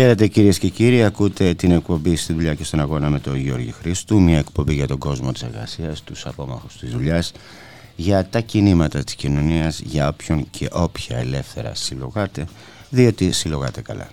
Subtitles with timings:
[0.00, 3.72] Χαίρετε κυρίες και κύριοι, ακούτε την εκπομπή στη δουλειά και στον αγώνα με τον Γιώργη
[3.72, 7.32] Χρήστου, μια εκπομπή για τον κόσμο της εργασίας, τους απόμαχους της δουλειάς,
[7.96, 12.46] για τα κινήματα της κοινωνίας, για όποιον και όποια ελεύθερα συλλογάτε,
[12.90, 14.08] διότι συλλογάτε καλά.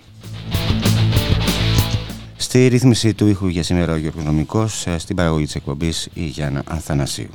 [2.36, 6.24] Στη ρύθμιση του ήχου για σήμερα ο Γιώργος Νομικός, ε, στην παραγωγή της εκπομπής η
[6.24, 7.30] Γιάννα Ανθανασίου.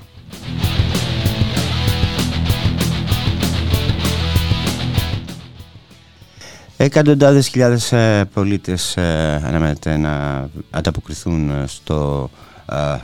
[6.84, 12.30] Εκατοντάδες χιλιάδες ε, πολίτες ε, αναμένεται να ανταποκριθούν ε, στο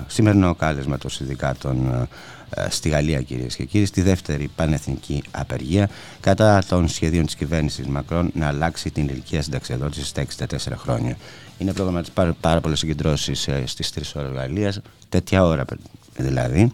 [0.08, 2.08] σημερινό κάλεσμα των συνδικάτων
[2.70, 8.32] στη Γαλλία κυρίες και κύριοι στη δεύτερη πανεθνική απεργία κατά των σχεδίων της κυβέρνησης Μακρόν
[8.34, 11.18] να αλλάξει την ηλικία συνταξιοδότησης στα 64 χρόνια.
[11.58, 15.66] Είναι πρόγραμμα της πάρα, πάρα πολλές συγκεντρώσεις στις 3 ώρες Γαλλίας, τέτοια ώρα
[16.24, 16.72] δηλαδή.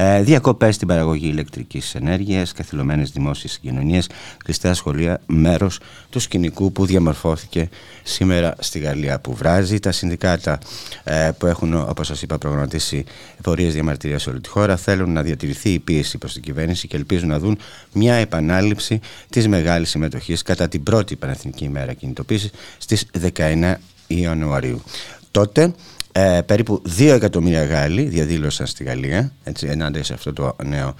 [0.00, 4.08] Ε, διακοπές στην παραγωγή ηλεκτρικής ενέργειας, καθυλωμένες δημόσιες συγκοινωνίες,
[4.44, 5.80] κλειστά σχολεία, μέρος
[6.10, 7.68] του σκηνικού που διαμορφώθηκε
[8.02, 9.80] σήμερα στη Γαλλία που βράζει.
[9.80, 10.58] Τα συνδικάτα
[11.04, 13.04] ε, που έχουν, όπως σας είπα, προγραμματίσει
[13.42, 16.96] πορείες διαμαρτυρίας σε όλη τη χώρα θέλουν να διατηρηθεί η πίεση προς την κυβέρνηση και
[16.96, 17.58] ελπίζουν να δουν
[17.92, 23.06] μια επανάληψη της μεγάλης συμμετοχής κατά την πρώτη Πανεθνική ημέρα κινητοποίησης στις
[23.36, 23.74] 19
[24.06, 24.82] Ιανουαρίου.
[25.30, 25.74] Τότε
[26.12, 30.94] ε, περίπου 2 εκατομμύρια Γάλλοι διαδήλωσαν στη Γαλλία έτσι, ενάντια σε αυτό το νέο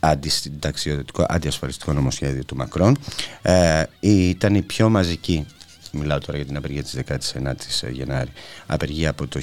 [0.00, 2.98] αντισυνταξιοδοτικό, αντιασφαλιστικό νομοσχέδιο του Μακρόν.
[3.42, 5.46] Ε, ήταν η πιο μαζική
[5.96, 8.30] μιλάω τώρα για την απεργία της 19ης Γενάρη,
[8.66, 9.40] απεργία από το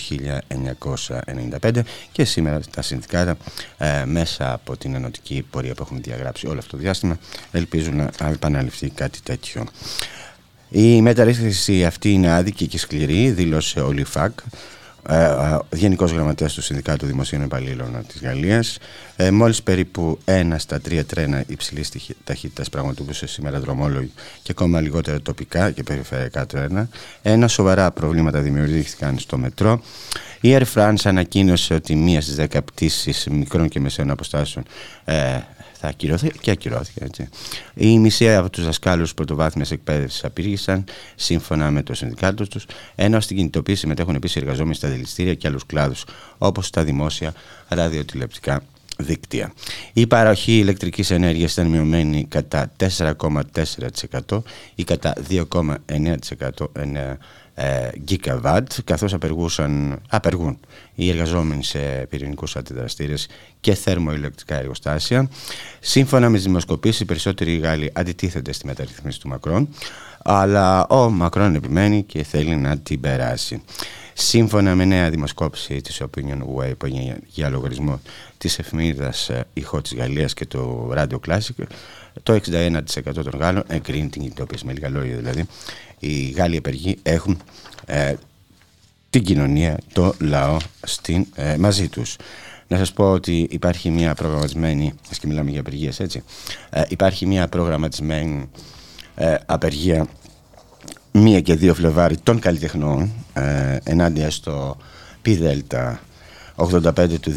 [1.62, 1.80] 1995
[2.12, 3.38] και σήμερα τα συνδικάτα
[3.78, 7.18] ε, μέσα από την ενωτική πορεία που έχουν διαγράψει όλο αυτό το διάστημα
[7.52, 9.66] ελπίζουν να επαναληφθεί κάτι τέτοιο.
[10.76, 14.40] Η μεταρρύθμιση αυτή είναι άδικη και σκληρή, δήλωσε ο Λιφάκ,
[15.10, 18.78] ε, ε, Γενικός Γραμματέας του Συνδικάτου Δημοσίων Επαλλήλων της Γαλλίας.
[19.16, 21.92] Ε, μόλις περίπου ένα στα τρία τρένα υψηλής
[22.24, 24.12] ταχύτητας πραγματοποιούσε σήμερα δρομόλογοι
[24.44, 26.90] και ακόμα λιγότερα τοπικά και περιφερειακά τρένα.
[27.22, 29.82] Ένα σοβαρά προβλήματα δημιουργήθηκαν στο μετρό.
[30.42, 34.66] Η Air France ανακοίνωσε ότι μία στις δέκα πτήσεις μικρών και μεσαίων αποστάσεων
[35.06, 35.40] ε,
[35.84, 37.04] θα ακυρωθεί και ακυρώθηκε.
[37.04, 37.30] Έτσι.
[37.74, 40.84] Η μισή από τους δασκάλους πρωτοβάθμιας εκπαίδευσης απήργησαν
[41.16, 45.66] σύμφωνα με το συνδικάτο τους, ενώ στην κινητοποίηση συμμετέχουν επίσης εργαζόμενοι στα δηληστήρια και άλλους
[45.66, 46.06] κλάδους,
[46.38, 47.34] όπως τα δημόσια
[47.68, 48.64] ραδιοτηλεπτικά
[48.98, 49.54] δίκτυα.
[49.94, 54.42] Η παροχή ηλεκτρικής ενέργειας ήταν μειωμένη κατά 4,4%
[54.76, 57.18] ή κατά 2,9%
[57.56, 60.60] ε, gigawatt καθώς απεργούσαν, απεργούν
[60.96, 63.28] οι εργαζόμενοι σε πυρηνικούς αντιδραστήρες
[63.60, 65.30] και θερμοηλεκτρικά εργοστάσια.
[65.80, 69.70] Σύμφωνα με τις δημοσκοπήσεις, οι περισσότεροι Γάλλοι αντιτίθενται στη μεταρρυθμίση του Μακρόν,
[70.24, 73.62] αλλά ο Μακρόν επιμένει και θέλει να την περάσει.
[74.14, 78.00] Σύμφωνα με νέα δημοσκόπηση της Opinion Way που έγινε για λογαριασμό
[78.38, 81.66] της εφημερίδας Ηχό της Γαλλίας και του Radio Classic,
[82.24, 82.80] το 61%
[83.14, 84.66] των Γάλλων εγκρίνει την κινητοποίηση.
[84.66, 85.46] Με λίγα λόγια δηλαδή,
[86.00, 87.42] οι Γάλλοι απεργοί έχουν
[87.86, 88.14] ε,
[89.10, 92.16] την κοινωνία, το λαό στην, ε, μαζί τους.
[92.68, 96.24] Να σας πω ότι υπάρχει μια προγραμματισμένη, ας και μιλάμε για απεργίες έτσι,
[96.70, 98.50] ε, υπάρχει μια προγραμματισμένη
[99.16, 100.08] ε, απεργία
[101.12, 104.78] μία και δύο Φλεβάρι των καλλιτεχνών ε, ενάντια στο
[105.22, 106.00] ΠΔΕΛΤΑ
[106.56, 107.32] 85 του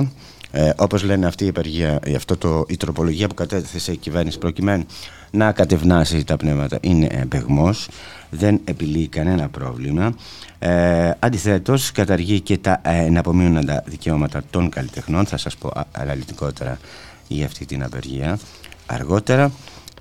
[0.00, 0.06] 2022
[0.52, 4.84] ε, όπως λένε αυτή η απεργία, αυτό το, η τροπολογία που κατέθεσε η κυβέρνηση προκειμένου
[5.30, 7.88] να κατευνάσει τα πνεύματα είναι εμπεγμός,
[8.30, 10.14] δεν επιλύει κανένα πρόβλημα.
[10.58, 16.78] Ε, αντιθέτως καταργεί και τα ε, εναπομείνοντα δικαιώματα των καλλιτεχνών, θα σας πω αναλυτικότερα
[17.28, 18.38] για αυτή την απεργία
[18.86, 19.52] αργότερα.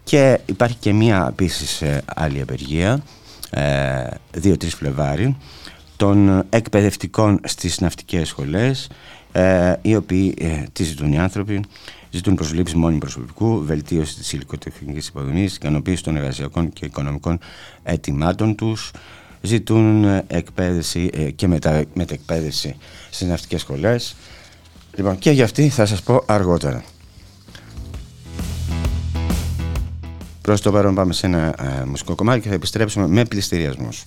[0.03, 3.03] Και υπάρχει και μία επίσης ε, άλλη απεργία,
[3.51, 5.37] 2-3 ε, Φλεβάρι,
[5.97, 8.89] των εκπαιδευτικών στις ναυτικές σχολές,
[9.31, 10.33] ε, οι οποίοι
[10.73, 11.61] τι ζητούν οι άνθρωποι,
[12.09, 17.39] ζητούν προσλήψη μόνιμου προσωπικού, βελτίωση της υλικοτεχνικής υποδομής, ικανοποίηση των εργασιακών και οικονομικών
[17.83, 18.91] αιτημάτων τους.
[19.41, 22.75] Ζητούν εκπαίδευση ε, και μετα, μεταεκπαίδευση
[23.09, 24.15] στις ναυτικές σχολές.
[24.95, 26.83] Λοιπόν, και για αυτή θα σας πω αργότερα.
[30.49, 34.05] Προς το παρόν πάμε σε ένα α, μουσικό κομμάτι και θα επιστρέψουμε με πληστηριασμούς.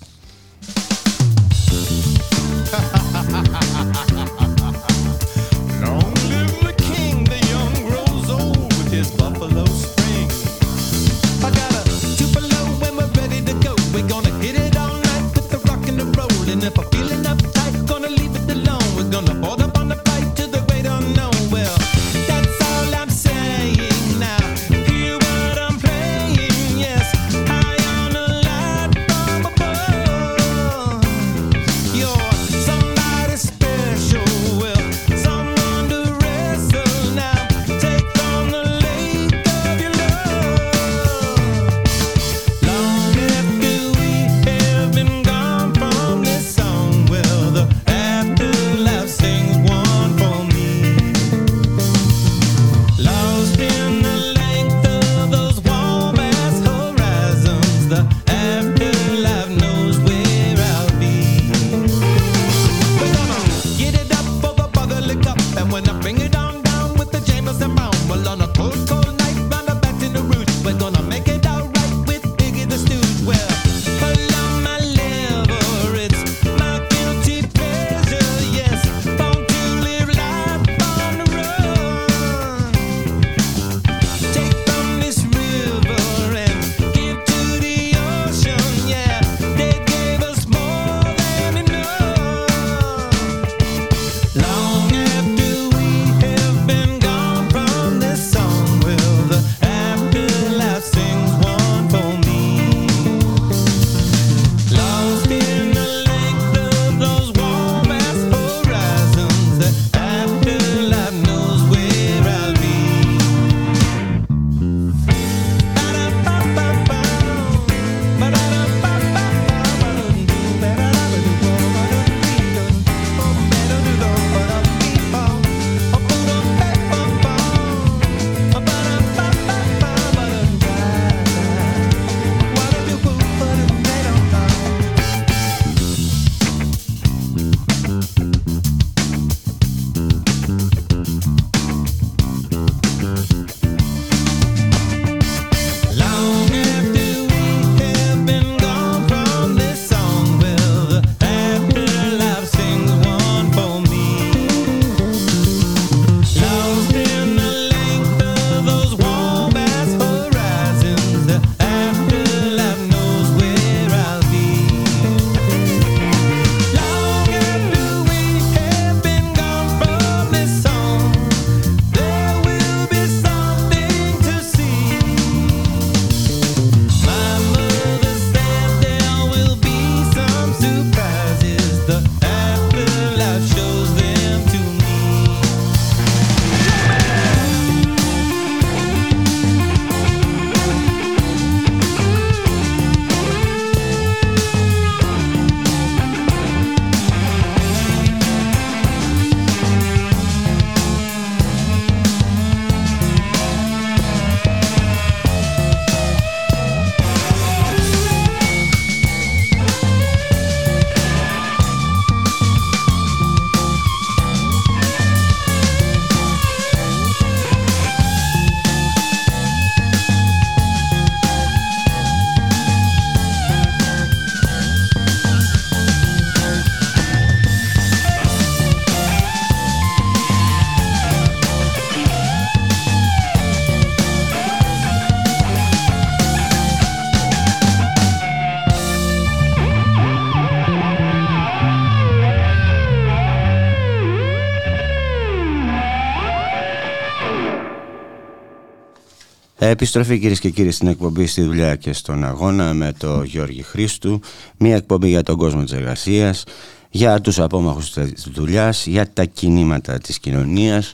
[249.73, 254.21] Επιστροφή κυρίες και κύριοι στην εκπομπή στη δουλειά και στον αγώνα με το Γιώργη Χρήστου.
[254.59, 256.45] Μια εκπομπή για τον κόσμο της εργασίας,
[256.91, 260.93] για τους απόμαχους της δουλειάς, για τα κινήματα της κοινωνίας,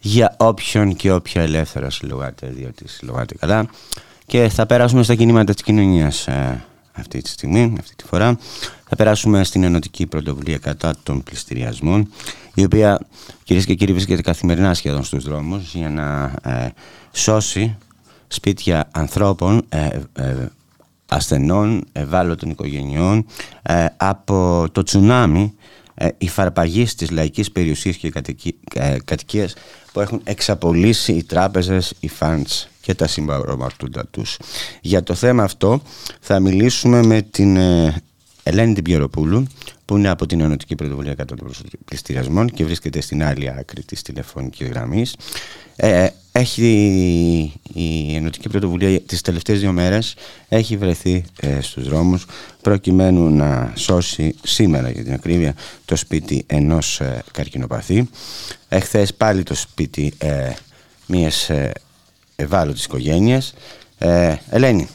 [0.00, 3.66] για όποιον και όποια ελεύθερα συλλογάτε, διότι συλλογάτε καλά.
[4.26, 8.38] Και θα περάσουμε στα κινήματα της κοινωνίας ε, αυτή τη στιγμή, αυτή τη φορά.
[8.88, 12.12] Θα περάσουμε στην Ενωτική Πρωτοβουλία κατά των πληστηριασμών,
[12.54, 13.00] η οποία
[13.44, 16.72] κυρίες και κύριοι βρίσκεται καθημερινά σχεδόν στους δρόμους για να ε,
[17.12, 17.76] σώσει
[18.32, 20.46] σπίτια ανθρώπων ε, ε,
[21.06, 23.26] ασθενών, ευάλωτων οικογενειών
[23.96, 25.54] από το τσουνάμι
[26.18, 28.12] υφαρπαγής της λαϊκής περιουσίας και
[29.04, 29.54] κατοικίας
[29.92, 34.36] που έχουν εξαπολύσει οι τράπεζες, οι φαντς και τα συμπαρομαρτούντα τους.
[34.80, 35.82] Για το θέμα αυτό
[36.20, 37.58] θα μιλήσουμε με την
[38.42, 39.46] Ελένη την Πιεροπούλου
[39.90, 41.50] που είναι από την Ενωτική Πρωτοβουλία κατά των
[41.84, 45.16] Πληστηριασμών και βρίσκεται στην άλλη άκρη της τηλεφωνικής γραμμής.
[45.76, 46.72] Ε, έχει
[47.72, 50.14] η Ενωτική Πρωτοβουλία τις τελευταίες δύο μέρες
[50.48, 52.26] έχει βρεθεί ε, στους δρόμους
[52.62, 55.54] προκειμένου να σώσει σήμερα για την ακρίβεια
[55.84, 58.08] το σπίτι ενός ε, καρκινοπαθή.
[58.68, 60.50] Εχθές πάλι το σπίτι ε,
[61.06, 61.72] μιας ε,
[62.36, 63.54] ευάλωτης οικογένειας.
[63.98, 64.88] Ε, Ελένη.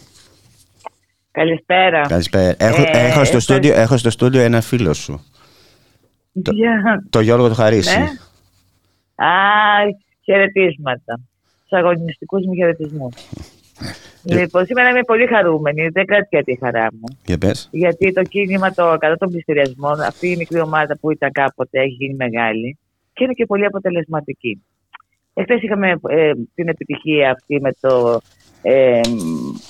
[1.36, 2.02] Καλησπέρα.
[2.02, 2.56] Καλησπέρα.
[2.58, 5.26] Έχω, ε, έχω, στο στούντιο, έχω στο στούντιο ένα φίλο σου.
[6.42, 6.52] Το,
[7.10, 8.00] το Γιώργο του Χαρίση.
[8.00, 8.06] Ναι.
[9.26, 9.32] Α,
[10.24, 11.20] χαιρετίσματα.
[11.62, 13.14] Τους αγωνιστικούς μου χαιρετισμούς.
[14.24, 15.88] Λοιπόν, σήμερα είμαι πολύ χαρούμενη.
[15.88, 17.18] Δεν κρατιέται τη χαρά μου.
[17.26, 17.70] Για πες.
[17.72, 21.96] Γιατί το κίνημα το, κατά των πληστηριασμών, αυτή η μικρή ομάδα που ήταν κάποτε, έχει
[22.00, 22.78] γίνει μεγάλη
[23.14, 24.64] και είναι και πολύ αποτελεσματική.
[25.34, 28.20] Εχθές είχαμε ε, την επιτυχία αυτή με το
[28.68, 29.02] ε,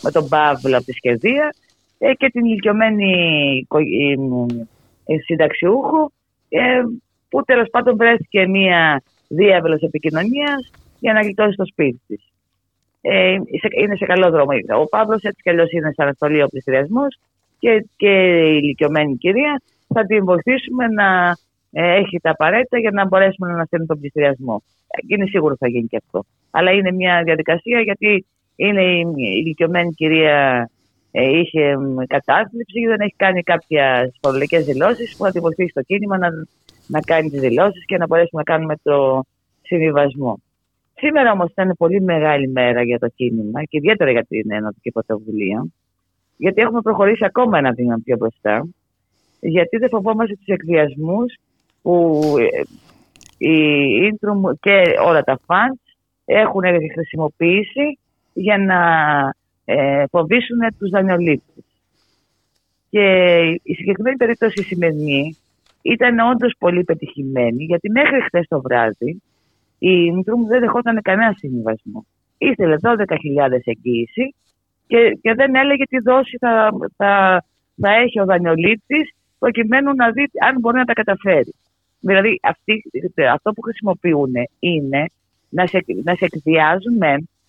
[0.02, 1.56] με τον Παύλο από τη Σχεδία
[1.98, 3.14] ε, και την ηλικιωμένη
[5.06, 6.12] ε, συνταξιούχο
[6.50, 6.82] ε,
[7.30, 12.32] που τέλος πάντων βρέθηκε μία διάβελος επικοινωνίας για να γλιτώσει το σπίτι της.
[13.02, 13.38] Ε,
[13.82, 14.52] είναι σε καλό δρόμο.
[14.80, 17.08] Ο Παύλος έτσι κι αλλιώς είναι σε αναστολή ο πληστηριασμό
[17.60, 18.12] και, και
[18.54, 21.38] η ηλικιωμένη κυρία θα την βοηθήσουμε να
[21.72, 24.64] έχει τα απαραίτητα για να μπορέσουμε να αναστέλνουμε τον πληστηριασμό.
[25.08, 26.24] Είναι σίγουρο θα γίνει και αυτό.
[26.52, 28.26] Αλλά είναι μια διαδικασία γιατί
[28.56, 30.70] είναι η ηλικιωμένη κυρία
[31.12, 31.76] ε, είχε
[32.08, 36.30] κατάθλιψη και δεν έχει κάνει κάποια φορολογικέ δηλώσεις που θα τη βοηθήσει το κίνημα να,
[36.88, 39.24] να κάνει τις δηλώσεις και να μπορέσουμε να κάνουμε το
[39.62, 40.40] συμβιβασμό.
[40.94, 45.68] Σήμερα όμως ήταν πολύ μεγάλη μέρα για το κίνημα και ιδιαίτερα για την Ενωτική Πρωτοβουλία,
[46.38, 48.68] γιατί έχουμε προχωρήσει ακόμα ένα βήμα πιο μπροστά,
[49.40, 51.18] γιατί δεν φοβόμαστε τους εκδιασμού
[51.82, 52.62] που ε,
[53.38, 55.78] η Ίντρουμ και όλα τα φαντ
[56.26, 56.62] έχουν
[56.94, 58.00] χρησιμοποιήσει
[58.36, 58.80] για να
[59.66, 61.64] ε, φοβήσουν τους δανειολήπτες.
[62.90, 63.06] Και
[63.64, 65.38] η συγκεκριμένη περίπτωση σημερινή
[65.82, 69.22] ήταν όντως πολύ πετυχημένη, γιατί μέχρι χθες το βράδυ
[69.80, 72.06] η Ιντρούμ δεν δεχόταν κανένα συμβιβασμό.
[72.38, 72.98] Ήθελε 12.000
[73.64, 74.36] εγγύηση
[74.88, 77.44] και, και δεν έλεγε τι δόση θα, θα,
[77.82, 81.54] θα έχει ο δανειολήπτης προκειμένου να δει αν μπορεί να τα καταφέρει.
[82.00, 82.84] Δηλαδή αυτοί,
[83.32, 85.06] αυτό που χρησιμοποιούν είναι
[85.50, 86.98] να σε, να σε εκδιάζουν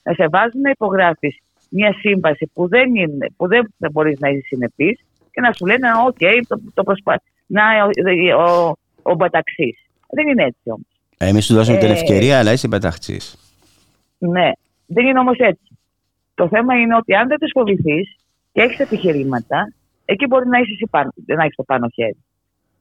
[0.06, 4.46] να σε βάζουν να υπογράφεις μια σύμβαση που δεν, είναι, που δεν μπορείς να είσαι
[4.46, 5.00] συνεπής
[5.32, 7.22] και να σου λένε, οκ, okay, το, το προσπα...
[7.46, 9.78] να ο, ο, ο μπαταχτσής.
[10.10, 10.86] Δεν είναι έτσι όμως.
[11.16, 13.37] Εμείς σου δώσαμε ε, την ευκαιρία, αλλά είσαι μπαταχτσής.
[14.18, 14.50] Ναι,
[14.86, 15.78] δεν είναι όμως έτσι.
[16.34, 18.00] Το θέμα είναι ότι αν δεν του φοβηθεί
[18.52, 19.72] και έχεις επιχειρήματα,
[20.04, 22.25] εκεί μπορεί να είσαι πάνω, να έχεις το πάνω χέρι.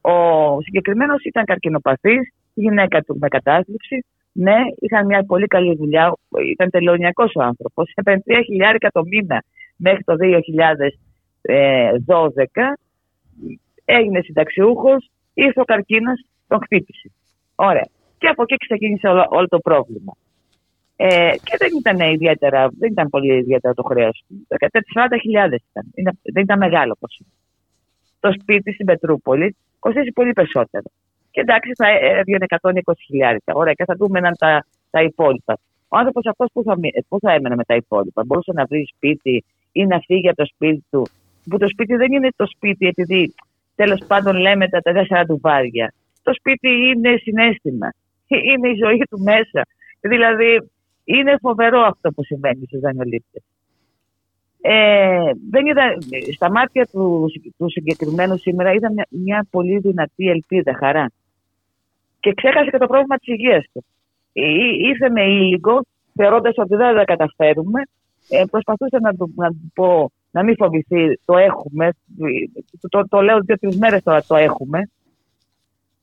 [0.02, 4.06] Ο συγκεκριμένος ήταν καρκινοπαθής, γυναίκα του με κατάθλιψη,
[4.38, 6.18] ναι, είχαν μια πολύ καλή δουλειά.
[6.52, 7.92] Ήταν τελωνιακός ο άνθρωπος.
[7.96, 9.44] Έπαιρνε 3 χιλιάρικα το μήνα
[9.76, 12.74] μέχρι το 2012.
[13.86, 16.12] Έγινε συνταξιούχος, ήρθε ο καρκίνο,
[16.48, 17.12] τον χτύπησε.
[17.56, 17.88] Ωραία.
[18.18, 20.14] Και από εκεί ξεκίνησε όλο, όλο το πρόβλημα.
[20.96, 24.48] Ε, και δεν ήταν ιδιαίτερα, δεν ήταν πολύ ιδιαίτερα το χρέος του.
[24.50, 25.92] 40.000 ήταν.
[26.24, 27.24] δεν ήταν μεγάλο ποσό.
[28.20, 30.86] Το σπίτι στην Πετρούπολη κοστίζει πολύ περισσότερο.
[31.36, 31.88] Και εντάξει, θα
[32.20, 32.72] έβγαινε 120
[33.06, 33.54] χιλιάρικα.
[33.54, 35.58] Ωραία, και θα δούμε τα, τα υπόλοιπα.
[35.88, 36.76] Ο άνθρωπος αυτός που θα,
[37.08, 38.24] που θα έμενε με τα υπόλοιπα.
[38.26, 41.08] Μπορούσε να βρει σπίτι ή να φύγει από το σπίτι του.
[41.50, 43.34] Που το σπίτι δεν είναι το σπίτι επειδή
[43.76, 45.94] τέλος πάντων λέμε τα τέσσερα του βάρια.
[46.24, 47.90] Το σπίτι είναι συνέστημα.
[48.52, 49.62] Είναι η ζωή του μέσα.
[50.00, 50.70] Δηλαδή
[51.04, 53.44] είναι φοβερό αυτό που συμβαίνει στους δανειολήπτες.
[54.62, 55.84] Ε, δεν είδα,
[56.34, 61.12] στα μάτια του, του συγκεκριμένου σήμερα είδα μια, μια πολύ δυνατή ελπίδα, χαρά
[62.26, 63.86] και ξέχασε και το πρόβλημα της υγείας του.
[64.90, 65.82] Ήρθε με ήλικο,
[66.16, 67.82] θεωρώντας ότι δεν θα καταφέρουμε.
[68.30, 71.90] Ε, προσπαθούσε να του, να πω να μην φοβηθεί, το έχουμε.
[72.90, 74.90] Το, το λέω δύο-τρεις μέρες τώρα το έχουμε.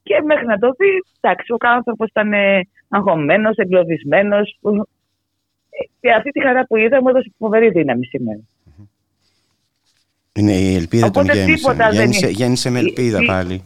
[0.02, 4.58] Και μέχρι να το δει, εντάξει, ο άνθρωπος ήταν ε, αγχωμένος, εγκλωβισμένος.
[4.62, 8.40] Ε, και αυτή τη χαρά που είδα μου έδωσε φοβερή δύναμη σήμερα.
[10.32, 12.28] Είναι η ελπίδα Οπότε των γέννησε.
[12.28, 13.62] Γέννησε, με ελπίδα πάλι.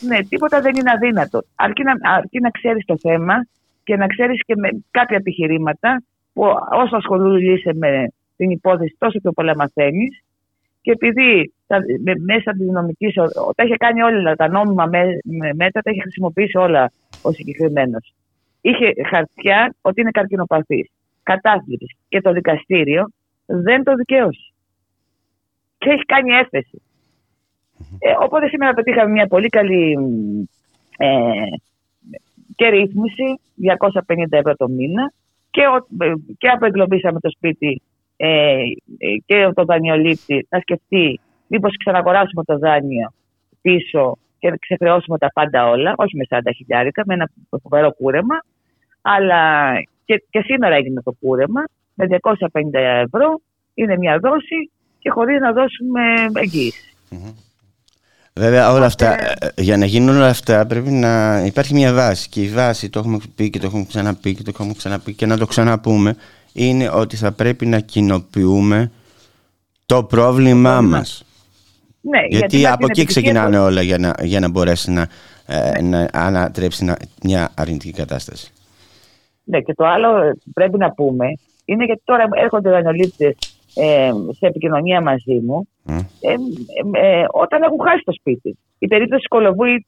[0.00, 1.42] Ναι, τίποτα δεν είναι αδύνατο.
[1.54, 3.46] Αρκεί να, αρκεί να ξέρεις το θέμα
[3.84, 6.02] και να ξέρεις και με κάποια επιχειρήματα
[6.32, 10.22] που όσο ασχολείσαι με την υπόθεση τόσο πιο πολλά μαθαίνεις
[10.80, 13.14] Και επειδή τα, με, μέσα της νομικής,
[13.54, 18.14] τα είχε κάνει όλα τα νόμιμα με, με, μέτρα, τα είχε χρησιμοποιήσει όλα ο συγκεκριμένος.
[18.60, 20.90] Είχε χαρτιά ότι είναι καρκινοπαθής.
[21.22, 21.96] Κατάθλιψης.
[22.08, 23.10] Και το δικαστήριο
[23.46, 24.52] δεν το δικαίωσε.
[25.78, 26.82] Και έχει κάνει έφεση.
[27.98, 29.96] Ε, οπότε σήμερα πετύχαμε μια πολύ καλή
[30.96, 31.08] ε,
[32.56, 33.40] και ρύθμιση,
[34.06, 35.12] 250 ευρώ το μήνα.
[35.50, 35.62] Και,
[36.38, 37.82] και απεγκλωβίσαμε το σπίτι
[38.16, 38.56] ε,
[39.26, 43.12] και το δανειολήπτη να σκεφτεί μήπως ξαναγοράσουμε το δάνειο
[43.60, 47.30] πίσω και ξεχρεώσουμε τα πάντα όλα, όχι με 40 χιλιάρικα, με ένα
[47.62, 48.44] φοβερό κούρεμα,
[49.02, 49.72] αλλά
[50.04, 52.40] και, και σήμερα έγινε το κούρεμα με 250
[52.72, 53.40] ευρώ,
[53.74, 56.02] είναι μια δόση και χωρίς να δώσουμε
[58.38, 62.42] Βέβαια όλα αυτά, ε, για να γίνουν όλα αυτά πρέπει να υπάρχει μια βάση και
[62.42, 65.36] η βάση, το έχουμε πει και το έχουμε ξαναπεί και το έχουμε ξαναπεί και να
[65.38, 66.16] το ξαναπούμε,
[66.52, 68.90] είναι ότι θα πρέπει να κοινοποιούμε
[69.86, 71.24] το πρόβλημά μας.
[72.00, 75.08] Ναι, γιατί, γιατί από εκεί ξεκινάνε όλα για να, για να μπορέσει να,
[75.46, 75.98] ε, ναι.
[75.98, 78.52] να ανατρέψει μια αρνητική κατάσταση.
[79.44, 81.26] Ναι, και το άλλο πρέπει να πούμε
[81.64, 83.36] είναι γιατί τώρα έρχονται δανειολήπτες
[83.74, 85.68] ε, σε επικοινωνία μαζί μου
[86.20, 86.34] ε,
[86.92, 88.58] ε, όταν έχουν χάσει το σπίτι.
[88.78, 89.86] Η περίπτωση της Κολοβού ή,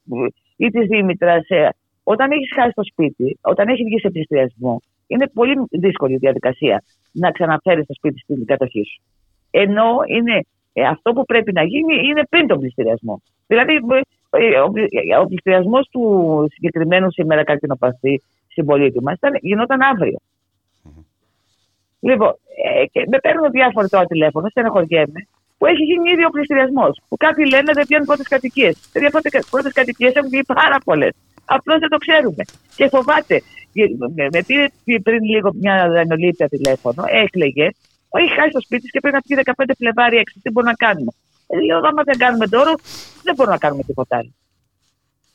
[0.57, 1.69] ή της Δήμητρας, ε,
[2.03, 6.83] όταν έχεις χάσει το σπίτι, όταν έχει βγει σε πληστηριασμό, είναι πολύ δύσκολη η διαδικασία
[7.11, 9.01] να ξαναφέρεις το σπίτι στην κατοχή σου.
[9.51, 13.21] Ενώ είναι, ε, αυτό που πρέπει να γίνει είναι πριν τον πληστηριασμό.
[13.47, 13.73] Δηλαδή,
[14.29, 16.03] ο, ο πληστηριασμός του
[16.53, 20.17] συγκεκριμένου σήμερα καρκινοπαθή συμπολίτη μας γινόταν αύριο.
[22.07, 25.19] Λοιπόν, ε, και με παίρνουν διάφορα τώρα τηλέφωνο, στενοχωριέμαι,
[25.57, 26.93] που έχει γίνει ήδη ο πληστηριασμός.
[27.07, 28.73] Που κάποιοι λένε δεν βγαίνουν πρώτες κατοικίες.
[28.91, 29.11] Δηλαδή,
[29.49, 31.13] πρώτες κατοικίες έχουν βγει πάρα πολλές.
[31.45, 32.43] Απλώς δεν το ξέρουμε.
[32.75, 33.41] Και φοβάται.
[34.35, 34.65] Με πήρε
[35.07, 37.67] πριν λίγο μια δανειολήπτια τηλέφωνο, έκλαιγε.
[38.19, 40.39] Έχει χάσει το σπίτι και πρέπει να πει 15 Φλεβάρι έξω.
[40.43, 41.11] Τι μπορούμε να κάνουμε;
[41.47, 42.73] Ε, λέω, άμα δεν κάνουμε τώρα,
[43.23, 44.31] δεν μπορούμε να κάνουμε τίποτα άλλο.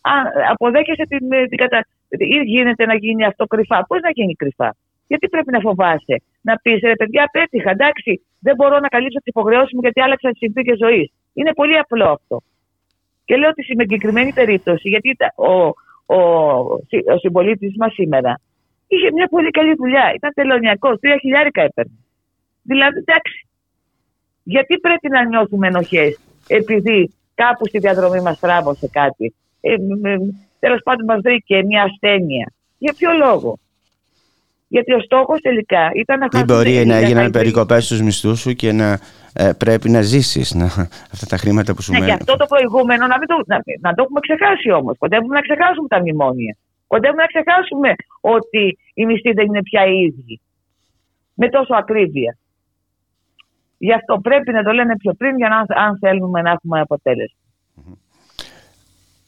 [0.01, 1.87] Αν αποδέχεσαι την, την κατα...
[2.09, 3.85] ή γίνεται να γίνει αυτό κρυφά.
[3.89, 4.75] Πώς να γίνει κρυφά;
[5.07, 6.17] Γιατί πρέπει να φοβάσαι.
[6.41, 10.29] Να πεις, ρε παιδιά, πέτυχα, εντάξει, δεν μπορώ να καλύψω τις υποχρεώσεις μου γιατί άλλαξα
[10.29, 11.13] τις συνθήκες ζωής.
[11.33, 12.43] Είναι πολύ απλό αυτό.
[13.25, 15.53] Και λέω ότι στην συγκεκριμένη περίπτωση, γιατί ο,
[16.17, 16.21] ο,
[17.13, 18.41] ο συμπολίτης μας σήμερα
[18.89, 20.13] είχε μια πολύ καλή δουλειά.
[20.15, 21.99] Ήταν τελωνιακός, τρία χιλιάρικα έπαιρνε.
[22.63, 23.47] Δηλαδή, εντάξει.
[24.43, 29.35] Γιατί πρέπει να νιώθουμε ενοχές επειδή κάπου στη διαδρομή μας τράβωσε κάτι.
[29.61, 29.75] Ε,
[30.59, 32.53] Τέλος πάντων, μας βρήκε μια ασθένεια.
[32.79, 33.59] Για ποιο λόγο;
[34.77, 36.45] Γιατί ο στόχος τελικά ήταν να χάσει.
[36.45, 38.99] Δεν μπορεί να έγιναν περικοπές στους μισθούς σου και να
[39.33, 40.55] ε, πρέπει να ζήσεις
[41.15, 42.17] αυτά τα χρήματα που σου ναι, μένουν.
[42.17, 44.99] Και αυτό το προηγούμενο να, το, να, να το έχουμε ξεχάσει όμως.
[44.99, 46.57] Κοντεύουμε να ξεχάσουμε τα μνημόνια.
[46.87, 50.41] Κοντεύουμε να ξεχάσουμε ότι οι μισθοί δεν είναι πια οι ίδιοι.
[51.35, 52.39] Με τόσο ακρίβεια.
[53.79, 57.39] Γι' αυτό πρέπει να το λένε πιο πριν για να αν θέλουμε να έχουμε αποτέλεσμα.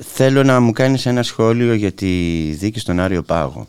[0.02, 2.10] Θέλω να μου κάνεις ένα σχόλιο για τη
[2.60, 3.66] δίκη στον Άριο Πάγο.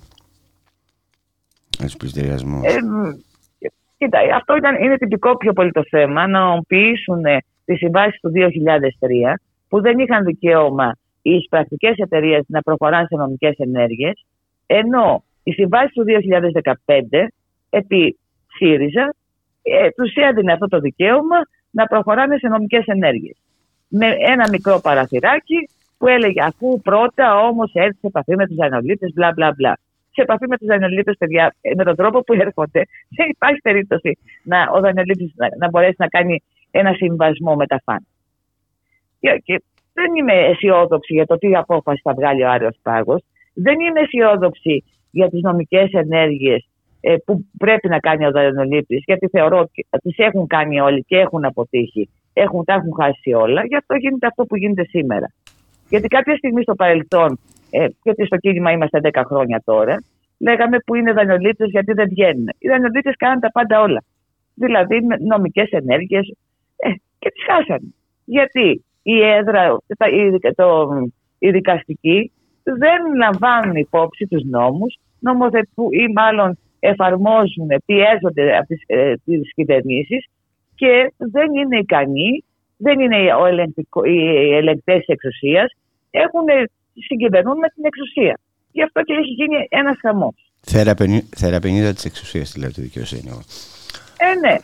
[2.66, 7.22] Ε, κοίτα, αυτό ήταν, είναι τυπικό πιο πολύ το θέμα, να ομοποιήσουν
[7.66, 9.34] τις συμβάσεις του 2003
[9.70, 14.26] που δεν είχαν δικαίωμα οι εισπρακτικέ εταιρείες να προχωράνε σε νομικές ενέργειες,
[14.66, 16.06] ενώ οι συμβάσεις του
[16.86, 17.28] 2015
[17.70, 18.18] επί
[18.56, 19.14] ΣΥΡΙΖΑ
[19.62, 21.38] ε, τους έδινε αυτό το δικαίωμα
[21.72, 23.36] να προχωράνε σε νομικές ενέργειες.
[23.88, 29.12] Με ένα μικρό παραθυράκι που έλεγε αφού πρώτα όμως έρθει σε επαφή με τους αναλύτες,
[29.14, 29.78] μπλα μπλα μπλα
[30.12, 34.18] σε επαφή με τους δανειολήπτες, παιδιά, ε, με τον τρόπο που έρχονται, δεν υπάρχει περίπτωση
[34.44, 38.08] να, ο δανειολήπτης να, να μπορέσει να κάνει ένα συμβασμό με τα φαν.
[39.20, 39.62] Και, και
[39.94, 43.24] δεν είμαι αισιόδοξη για το τι απόφαση θα βγάλει ο Άριος Πάγος.
[43.54, 46.68] Δεν είμαι αισιόδοξη για τις νομικές ενέργειες
[47.02, 51.18] ε, που πρέπει να κάνει ο δανειολήπτης, γιατί θεωρώ ότι τις έχουν κάνει όλοι και
[51.18, 52.10] έχουν αποτύχει.
[52.34, 55.32] Έχουν, τα έχουν χάσει όλα, γι' αυτό γίνεται αυτό που γίνεται σήμερα.
[55.90, 60.04] Γιατί κάποια στιγμή στο παρελθόν ε, γιατί στο κίνημα είμαστε 10 χρόνια τώρα,
[60.38, 62.48] λέγαμε που είναι δανειολήπτες γιατί δεν βγαίνουν.
[62.58, 64.04] Οι δανειολήπτες κάνουν τα πάντα όλα.
[64.54, 66.34] Δηλαδή νομικές ενέργειες
[66.76, 67.94] ε, και τις χάσανε.
[68.26, 70.90] Γιατί η έδρα, η, το,
[71.40, 72.32] οι δικαστικοί
[72.64, 79.14] δεν λαμβάνουν υπόψη τους νόμους, νομοθετούν ή μάλλον εφαρμόζουν, πιέζονται από τις, ε,
[79.56, 80.26] κυβερνήσεις
[80.76, 82.44] και δεν είναι ικανοί,
[82.78, 83.18] δεν είναι
[84.04, 85.72] οι ελεγκτές της εξουσίας,
[86.12, 86.46] έχουν
[86.94, 88.40] συγκυβερνούν με την εξουσία.
[88.72, 90.36] Γι' αυτό και έχει γίνει ένας χαμός.
[91.36, 93.30] Θεραπενίδα τη εξουσία, τη λέει το δικαιοσύνη.
[94.18, 94.56] Ε, ναι.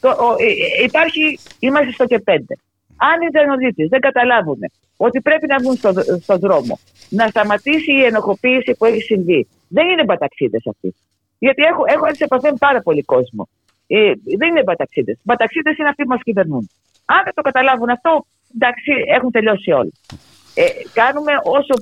[0.00, 0.46] Το, ο, ε,
[0.80, 2.54] ε, υπάρχει, είμαστε στο και πέντε.
[2.96, 4.58] Αν οι δανειοδίτε δεν καταλάβουν
[4.96, 9.48] ότι πρέπει να βγουν στον στο δρόμο, να σταματήσει η ενοχοποίηση που έχει συμβεί.
[9.68, 10.94] Δεν είναι μπαταξίδες αυτοί.
[11.38, 13.48] Γιατί έχω, έχω έρθει σε επαφή με πάρα πολύ κόσμο.
[13.86, 15.18] Ε, δεν είναι μπαταξίδες.
[15.22, 16.68] Μπαταξίδες είναι αυτοί που μας κυβερνούν.
[17.04, 19.92] Αν δεν το καταλάβουν αυτό, εντάξει, έχουν τελειώσει όλοι.
[20.54, 20.62] Ε,
[20.92, 21.74] κάνουμε όσο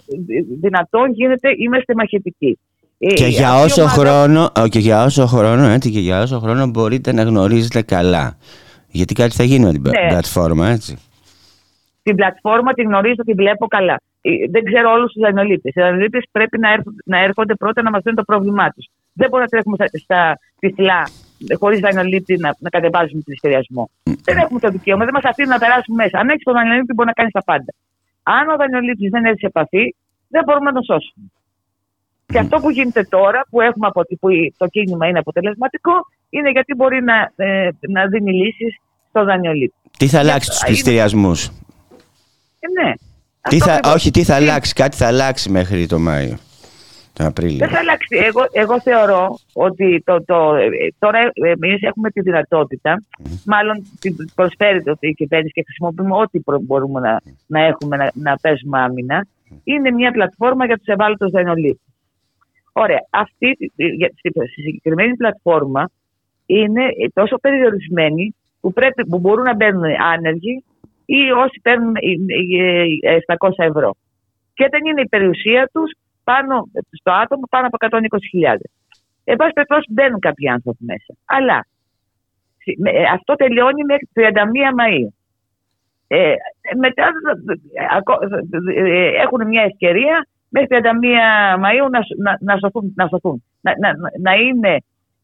[0.60, 2.58] δυνατόν γίνεται, είμαστε μαχητικοί.
[2.98, 7.12] Ε, και για, όσο χρόνο, και για όσο χρόνο, έτσι, και για όσο χρόνο μπορείτε
[7.12, 8.36] να γνωρίζετε καλά.
[8.88, 10.08] Γιατί κάτι θα γίνει με την ναι.
[10.08, 10.98] πλατφόρμα, έτσι.
[12.02, 14.00] Την πλατφόρμα την γνωρίζω, την βλέπω καλά.
[14.20, 15.68] Ε, δεν ξέρω όλους τους δανειολήπτε.
[15.68, 18.86] Οι δανειολήπτε πρέπει να έρχονται, να έρχονται πρώτα να μας δίνουν το πρόβλημά τους.
[19.12, 21.08] Δεν μπορούμε να τρέχουμε στα, στα τυφλά
[21.58, 23.90] χωρίς δανειολήπτη να, να κατεβάζουμε πληστηριασμό.
[24.24, 26.18] Δεν έχουμε το δικαίωμα, δεν μας αφήνουν να περάσουμε μέσα.
[26.18, 27.72] Αν έχεις τον δανειολήπτη, μπορεί να κάνεις τα πάντα.
[28.22, 29.94] Αν ο δανειολήπτης δεν έρθει σε επαφή,
[30.28, 31.26] δεν μπορούμε να τον σώσουμε.
[32.26, 35.92] Και αυτό που γίνεται τώρα, που, έχουμε από, που το κίνημα είναι αποτελεσματικό,
[36.30, 38.76] είναι γιατί μπορεί να, ε, να δίνει λύσεις
[39.08, 39.76] στο δανειολήπτη.
[39.98, 42.92] Τι θα αλλάξει τους πληστηριασμούς; Ε, ναι.
[43.48, 46.36] Τι θα, όχι, τι θα αλλάξει, κάτι θα αλλάξει μέχρι το Μάιο.
[47.12, 47.56] Το Απρίλιο.
[47.56, 48.16] Δεν θα αλλάξει.
[48.16, 50.52] Εγώ, εγώ θεωρώ ότι το, το,
[50.98, 53.02] τώρα εμείς έχουμε τη δυνατότητα,
[53.44, 58.36] μάλλον την προσφέρει το η κυβέρνηση και χρησιμοποιούμε ό,τι μπορούμε να, να έχουμε να, να
[58.36, 59.26] παίζουμε άμυνα.
[59.64, 61.82] Είναι μια πλατφόρμα για τους ευάλωτους δανειολήπτε.
[62.72, 63.06] Ωραία.
[63.10, 63.56] Αυτή
[64.18, 65.90] στη συγκεκριμένη πλατφόρμα
[66.46, 70.64] είναι τόσο περιορισμένη που, πρέπει, που μπορούν να μπαίνουν άνεργοι
[71.04, 71.94] ή όσοι παίρνουν
[73.38, 73.94] 700 ευρώ.
[74.54, 75.92] Και δεν είναι η περιουσία τους
[76.24, 78.56] πάνω στο άτομο πάνω από 120.000.
[79.24, 81.14] Εν πάση περιπτώσει μπαίνουν κάποιοι άνθρωποι μέσα.
[81.24, 81.66] Αλλά
[82.84, 84.20] ε, αυτό τελειώνει μέχρι 31
[84.80, 85.12] Μαΐου.
[86.06, 86.34] Ε,
[86.76, 87.10] μετά
[88.74, 90.84] ε, έχουν μια ευκαιρία μέχρι 31
[91.64, 94.76] Μαΐου να, να, να σωθούν, να, σωθούν, να, να, να είναι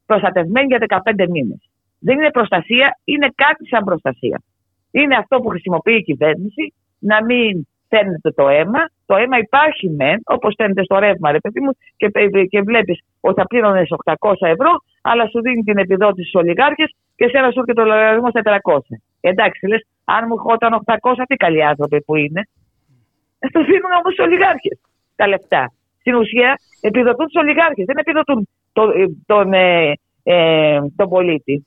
[0.07, 1.71] προστατευμένοι για 15 μήνες.
[1.99, 4.43] Δεν είναι προστασία, είναι κάτι σαν προστασία.
[4.91, 8.91] Είναι αυτό που χρησιμοποιεί η κυβέρνηση, να μην φαίνεται το αίμα.
[9.09, 12.09] Το αίμα υπάρχει μεν, όπως φαίνεται στο ρεύμα, ρε παιδί μου, και,
[12.53, 17.29] και βλέπεις ότι θα πλήρωνες 800 ευρώ, αλλά σου δίνει την επιδότηση στους ολιγάρχες και
[17.29, 18.79] σε ένα σου και το λογαριασμός στα 400.
[19.21, 22.49] Εντάξει, λες, αν μου χώταν 800, τι καλοί άνθρωποι που είναι.
[23.39, 24.79] Ε, το δίνουν όμως οι ολιγάρχες
[25.17, 25.73] τα λεφτά.
[26.01, 29.93] Στην ουσία επιδοτούν του ολιγάρχες, δεν επιδοτούν τον, ε, τον, ε,
[30.23, 31.67] ε, τον πολίτη.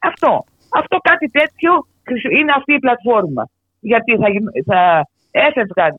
[0.00, 0.44] Αυτό.
[0.80, 1.72] Αυτό κάτι τέτοιο
[2.38, 3.48] είναι αυτή η πλατφόρμα.
[3.80, 4.26] Γιατί θα,
[4.64, 5.08] θα
[5.48, 5.92] έφευγαν,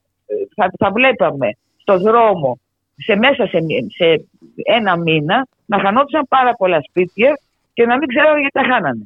[0.55, 1.49] θα, θα βλέπαμε
[1.81, 2.59] στο δρόμο
[2.97, 3.59] σε μέσα σε,
[3.97, 4.27] σε
[4.63, 7.39] ένα μήνα να χανόντουσαν πάρα πολλά σπίτια
[7.73, 9.05] και να μην ξέρουν γιατί τα χάνανε.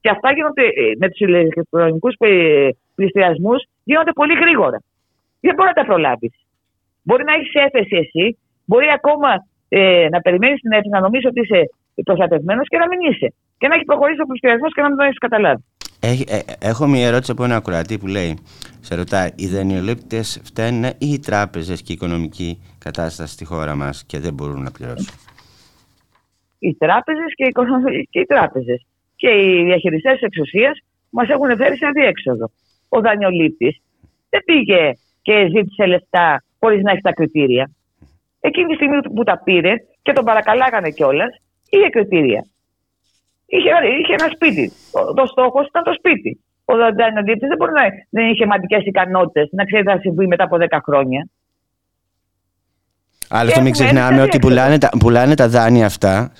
[0.00, 2.14] Και αυτά γίνονται ε, με τους ηλεκτρονικούς
[2.94, 4.78] πληστηριασμούς γίνονται πολύ γρήγορα.
[5.40, 6.34] Δεν μπορεί να τα προλάβεις.
[7.02, 9.30] Μπορεί να έχεις έφεση εσύ, μπορεί ακόμα
[9.68, 11.60] ε, να περιμένεις την έφεση, να νομίζεις ότι είσαι
[12.04, 15.04] προστατευμένος και να μην είσαι και να έχεις προχωρήσει ο πληστηριασμό και να μην το
[15.04, 15.64] έχεις καταλάβει.
[16.00, 18.38] Ε, έχω μια ερώτηση από ένα ακροατή που λέει,
[18.82, 24.04] σε ρωτάει, οι δανειολήπτες φταίνουν ή οι τράπεζες και η οικονομική κατάσταση στη χώρα μας
[24.06, 25.14] και δεν μπορούν να πληρώσουν;
[26.58, 27.52] Οι τράπεζες και, οι,
[28.10, 30.78] και οι τράπεζες και οι διαχειριστές της εξουσίας
[31.10, 32.50] μας έχουν φέρει σε αδιέξοδο.
[32.88, 33.76] Ο δανειολήπτης
[34.30, 34.92] δεν πήγε
[35.22, 37.70] και ζήτησε λεφτά χωρίς να έχει τα κριτήρια.
[38.40, 41.40] Εκείνη τη στιγμή που τα πήρε και τον παρακαλάγανε κιόλας,
[41.70, 42.46] είχε κριτήρια
[43.56, 44.72] είχε, είχε ένα σπίτι.
[44.92, 46.41] Το, το στόχος ήταν το σπίτι.
[46.64, 50.44] Ο δανειοδίτη δεν μπορεί να δεν είχε σημαντικέ ικανότητες να ξέρει τι θα συμβεί μετά
[50.44, 51.28] από 10 χρόνια.
[53.34, 56.32] Άλλωστε, μην ξεχνάμε ότι πουλάνε τα, πουλάνε τα δάνεια αυτά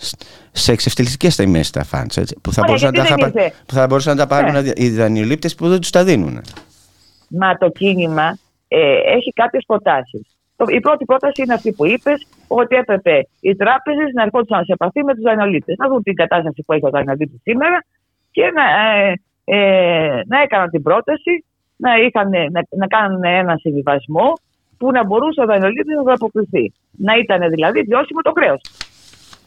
[0.53, 2.11] σε εξευτελιστικές τιμές τα φαντ.
[2.43, 3.31] Που, θα μπορούσαν να τα,
[3.67, 4.71] που θα μπορούσαν να τα πάρουν ναι.
[4.75, 6.41] οι δανειολήπτες που δεν τους τα δίνουν.
[7.29, 10.37] Μα το κίνημα ε, έχει κάποιες προτάσεις.
[10.67, 15.05] Η πρώτη πρόταση είναι αυτή που είπες, ότι έπρεπε οι τράπεζες να ερχόντουσαν σε επαφή
[15.05, 15.77] με τους δανειολήπτες.
[15.79, 17.85] Να δουν την κατάσταση που έχει ο δανειολήπτης σήμερα
[18.31, 21.45] και να, ε, ε, να έκαναν την πρόταση
[21.77, 24.33] να, είχαν, να, να κάνουν ένα συμβιβασμό
[24.79, 26.73] που να μπορούσε ο δανειολήπτη να το αποκριθεί.
[26.91, 28.61] Να ήταν δηλαδή βιώσιμο το χρέος.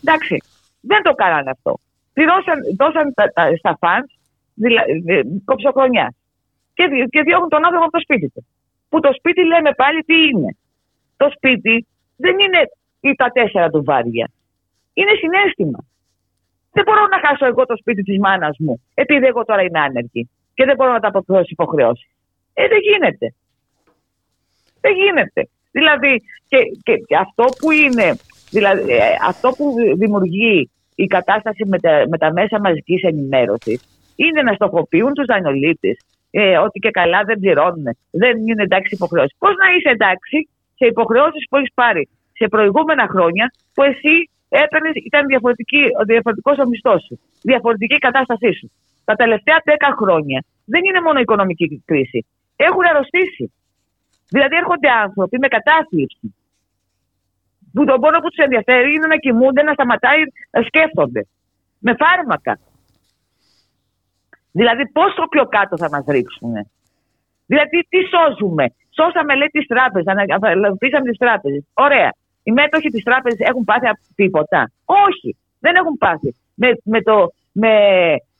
[0.04, 0.42] Εντάξει,
[0.82, 1.80] δεν το κάνανε αυτό.
[2.14, 4.06] Πληρώσαν, δώσαν τα, τα, στα φαντ
[5.06, 6.14] ε, κοψοχρονιά
[6.74, 8.46] και, και διώχνουν τον άνθρωπο από το σπίτι του.
[8.90, 10.58] Που το σπίτι λέμε πάλι τι είναι
[11.18, 12.62] το σπίτι δεν είναι
[13.00, 14.32] ή τα τέσσερα του βάρια.
[14.94, 15.85] Είναι συνέστημα.
[16.76, 20.30] Δεν μπορώ να χάσω εγώ το σπίτι της μάνας μου, επειδή εγώ τώρα είμαι άνεργη
[20.54, 22.10] και δεν μπορώ να τα αποκριώσω υποχρεώσεις.
[22.54, 23.34] Ε, δεν γίνεται.
[24.82, 25.42] Δεν γίνεται.
[25.72, 28.08] Δηλαδή, και, και, αυτό που είναι,
[28.50, 33.80] δηλαδή, ε, αυτό που δημιουργεί η κατάσταση με τα, με τα μέσα μαζικής ενημέρωσης
[34.16, 35.98] είναι να στοχοποιούν τους δανειολήπτες
[36.32, 39.36] ε, ότι και καλά δεν πληρώνουν, δεν είναι εντάξει υποχρεώσεις.
[39.38, 44.30] Πώς να είσαι εντάξει σε υποχρεώσεις που έχεις πάρει σε προηγούμενα χρόνια που εσύ
[44.63, 45.22] έπαιρνε, ήταν
[46.12, 48.72] διαφορετικός ο μισθός σου, διαφορετική η κατάστασή σου.
[49.06, 52.26] Τα τελευταία 10 χρόνια δεν είναι μόνο η οικονομική κρίση.
[52.56, 53.46] Έχουν αρρωστήσει.
[54.30, 56.36] Δηλαδή έρχονται άνθρωποι με κατάθλιψη.
[57.74, 61.22] Που το μόνο που τους ενδιαφέρει είναι να κοιμούνται, να σταματάει να σκέφτονται.
[61.80, 62.60] Με φάρμακα.
[64.52, 66.54] Δηλαδή πόσο πιο κάτω θα μας ρίξουν.
[67.46, 68.65] Δηλαδή τι σώζουμε.
[68.98, 70.08] Σώσαμε λέει τις τράπεζες,
[70.39, 71.63] αναπτύξαμε τις τράπεζες.
[71.74, 72.12] Ωραία.
[72.48, 74.62] Οι μέτοχοι της τράπεζας έχουν πάθει τίποτα.
[75.06, 75.30] Όχι,
[75.60, 76.30] δεν έχουν πάθει.
[76.62, 77.16] Με, με, το,
[77.62, 77.74] με,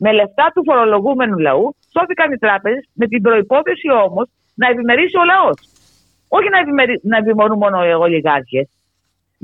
[0.04, 4.26] με λεφτά του φορολογούμενου λαού σώθηκαν οι τράπεζες με την προϋπόθεση όμως
[4.62, 5.58] να ευημερίσει ο λαός.
[6.38, 7.00] Όχι να, ευημερι...
[7.12, 8.68] να ευημερούν μόνο οι ολιγάρχες.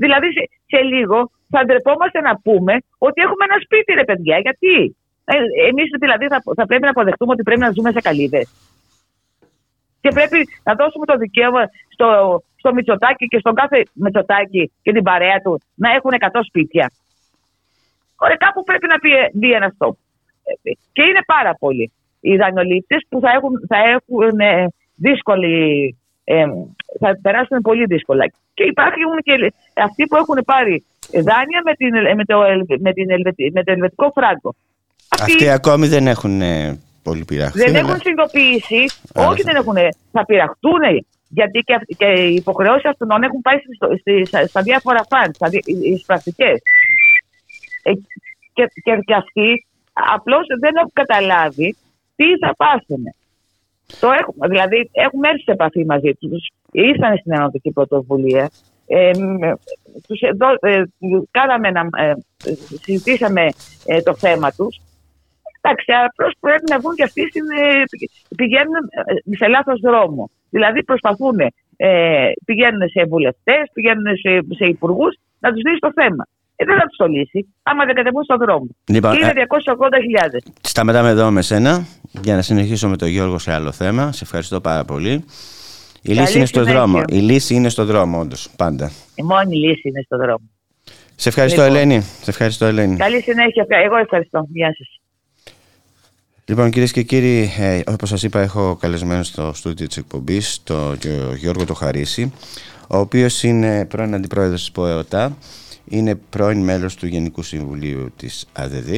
[0.02, 4.36] Δηλαδή σε, σε λίγο θα ντρεπόμαστε να πούμε ότι έχουμε ένα σπίτι, ρε παιδιά.
[4.38, 5.36] Γιατί; Ε,
[5.70, 8.46] εμείς δηλαδή θα, θα πρέπει να αποδεχτούμε ότι πρέπει να ζούμε σε καλύβες.
[10.00, 11.62] Και πρέπει να δώσουμε το δικαίωμα
[11.94, 12.06] στο,
[12.62, 16.86] στο Μητσοτάκι και στον κάθε Μητσοτάκι και την παρέα του να έχουν 100 σπίτια.
[18.16, 18.96] Ωραία, κάπου πρέπει να
[19.32, 19.96] μπει ένας στόπ.
[20.92, 25.54] Και είναι πάρα πολλοί οι δανειολήπτες που θα έχουν, θα έχουν ε, δύσκολη.
[26.24, 26.44] Ε,
[27.00, 28.24] θα περάσουν πολύ δύσκολα.
[28.54, 29.52] Και υπάρχουν και
[29.86, 32.38] αυτοί που έχουν πάρει δάνεια με, την, με, το,
[32.78, 33.06] με, την
[33.52, 34.54] με το ελβετικό φράγκο.
[35.08, 37.58] Αυτοί, αυτοί ακόμη δεν έχουν ε, πολύ πειραχθεί.
[37.58, 38.82] Δεν έχουν συνειδητοποιήσει,
[39.14, 39.76] όχι δεν έχουν,
[40.12, 40.80] θα πειραχτούν
[41.38, 43.58] γιατί και, και οι υποχρεώσεις αυτών έχουν πάει
[44.26, 46.58] στα, στα διάφορα φαντ, στις πρακτικές.
[47.82, 47.92] Ε,
[48.52, 51.76] και, και, και αυτοί απλώς δεν έχουν καταλάβει
[52.16, 53.04] τι θα πάθουν.
[54.00, 56.50] Το έχουμε, δηλαδή έχουμε έρθει σε επαφή μαζί τους.
[56.72, 58.50] Ήσαν στην Ενωτική Πρωτοβουλία
[58.86, 59.10] ε,
[60.06, 60.20] τους,
[60.60, 60.82] ε,
[61.30, 62.12] κάναμε ε,
[62.82, 63.46] συζητήσαμε
[63.86, 64.80] ε, το θέμα τους.
[65.60, 67.82] Εντάξει, απλώς πρέπει να βγουν και αυτοί στην, ε,
[68.36, 70.30] πηγαίνουν ε, σε λάθος δρόμο.
[70.54, 71.38] Δηλαδή προσπαθούν,
[72.44, 76.24] πηγαίνουν σε βουλευτές, πηγαίνουν σε, σε υπουργούς να τους δει το θέμα.
[76.56, 78.66] Ε, δεν θα τους το λύσει, άμα δεν κατεβούν στον δρόμο.
[78.88, 79.32] Λοιπόν, είναι
[80.44, 80.52] 280.000.
[80.60, 81.86] Σταματάμε εδώ με σένα
[82.22, 84.12] για να συνεχίσω με τον Γιώργο σε άλλο θέμα.
[84.12, 85.24] Σε ευχαριστώ πάρα πολύ.
[86.02, 87.02] Η λύση είναι στο δρόμο.
[87.08, 88.50] Η λύση είναι στο δρόμο, όντως.
[88.56, 88.90] Πάντα.
[89.14, 90.50] Η μόνη λύση είναι στο δρόμο.
[91.14, 91.76] Σε ευχαριστώ, λοιπόν.
[91.76, 92.00] Ελένη.
[92.00, 92.96] Σε ευχαριστώ, Ελένη.
[92.96, 93.66] Καλή συνέχεια.
[93.68, 94.46] Εγώ ευχαριστώ.
[94.48, 95.00] Γεια σας.
[96.44, 100.98] Λοιπόν, κυρίες και κύριοι, ε, όπως σας είπα, έχω καλεσμένο στο στούντιο της εκπομπής τον
[101.36, 102.32] Γιώργο Τοχαρίση,
[102.88, 105.36] ο οποίος είναι πρώην αντιπρόεδρος της ΠΟΕΟΤΑ,
[105.84, 108.90] είναι πρώην μέλος του Γενικού Συμβουλίου της ΑΔΔ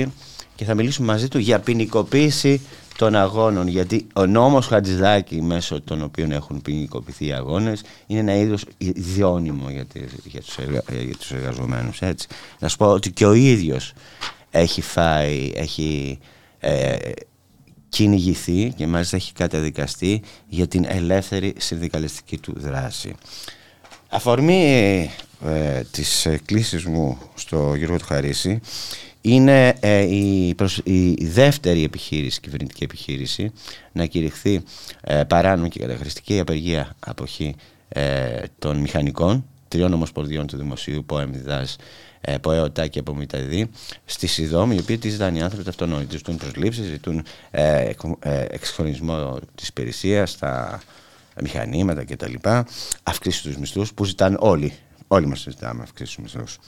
[0.55, 2.61] και θα μιλήσουμε μαζί του για ποινικοποίηση
[2.99, 8.35] των αγώνων γιατί ο νόμος Χατζηδάκη μέσω των οποίων έχουν ποινικοποιηθεί οι αγώνες είναι ένα
[8.35, 9.87] είδος ιδιώνυμο για,
[10.25, 12.29] για, τους, εργα, για τους εργαζομένους έτσι.
[12.59, 13.93] Να σου πω ότι και ο ίδιος
[14.51, 16.19] έχει φάει, έχει
[16.59, 16.97] ε,
[17.95, 23.15] κυνηγηθεί και μάλιστα έχει καταδικαστεί για την ελεύθερη συνδικαλιστική του δράση.
[24.09, 25.11] Αφορμή
[25.45, 28.61] ε, της κλήσης μου στο Γιώργο του Χαρίση
[29.21, 33.53] είναι ε, η, η δεύτερη επιχείρηση, κυβερνητική επιχείρηση
[33.93, 34.63] να κηρυχθεί
[35.01, 37.55] ε, παράνομη και καταχρηστική απεργία αποχή
[37.89, 41.31] ε, των μηχανικών τριών ομοσπονδιών του Δημοσίου, ΠΟΕΜ,
[42.25, 43.71] ΔΑΣ, ε, ΠΟΕΟΤΑ και ΑΠΟΜΙΤΑΔΗ
[44.05, 46.17] στη ΣΥΔΟΜ, οι οποίοι τη ζητάνε οι άνθρωποι αυτονόητοι.
[46.17, 50.81] Ζητούν προσλήψεις, ζητούν ε, ε, εξυγχρονισμό της υπηρεσίας, τα
[51.43, 52.35] μηχανήματα κτλ.
[53.03, 54.73] Αυξήσεις του μισθούς που ζητάνε όλοι.
[55.09, 56.59] Όλοι μας ζητάμε αυξήσεις του μισθούς.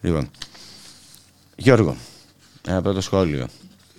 [0.00, 0.30] Λοιπόν,
[1.56, 1.96] Γιώργο,
[2.68, 3.48] ένα πρώτο σχόλιο.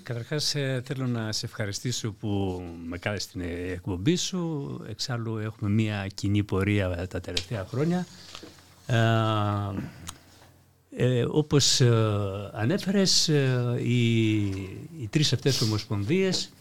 [0.03, 3.41] Καταρχάς ε, θέλω να σε ευχαριστήσω που με κάλεσες στην
[3.73, 4.86] εκπομπή σου.
[4.89, 8.06] Εξάλλου έχουμε μία κοινή πορεία τα τελευταία χρόνια.
[10.99, 11.93] Ε, ε όπως ε,
[12.53, 13.27] ανέφερες,
[13.83, 14.38] οι,
[14.99, 16.51] οι τρεις αυτές ομοσπονδίες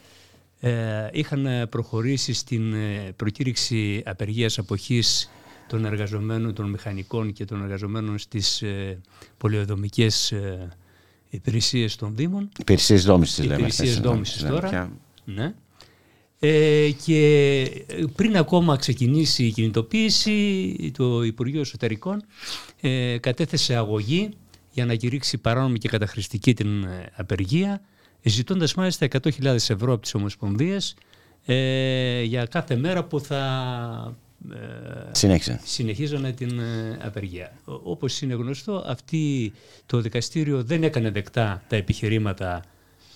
[1.12, 2.74] είχαν προχωρήσει στην
[3.16, 5.30] προκήρυξη απεργίας αποχής
[5.68, 8.62] των εργαζομένων, των μηχανικών και των εργαζομένων στις
[9.38, 10.32] πολυοδομικές
[11.30, 12.48] υπηρεσίες των Δήμων.
[12.58, 13.54] Υπηρεσίες δόμησης λέμε.
[13.54, 14.90] Υπηρεσίες δόμησης τώρα.
[15.24, 15.54] Ναι.
[16.40, 17.84] Ε, και
[18.16, 22.22] πριν ακόμα ξεκινήσει η κινητοποίηση, το Υπουργείο Εσωτερικών
[22.80, 24.28] ε, κατέθεσε αγωγή
[24.70, 27.80] για να κηρύξει παράνομη και καταχρηστική την ε, απεργία,
[28.22, 30.94] ζητώντας μάλιστα 100.000 ευρώ από τις Ομοσπονδίες
[31.44, 34.16] ε, για κάθε μέρα που θα
[35.10, 35.60] Συνέχισε.
[35.64, 37.52] συνεχίζανε την ε, απεργία.
[37.64, 39.52] Όπως είναι γνωστό, αυτή
[39.86, 42.64] το δικαστήριο δεν έκανε δεκτά τα επιχειρήματα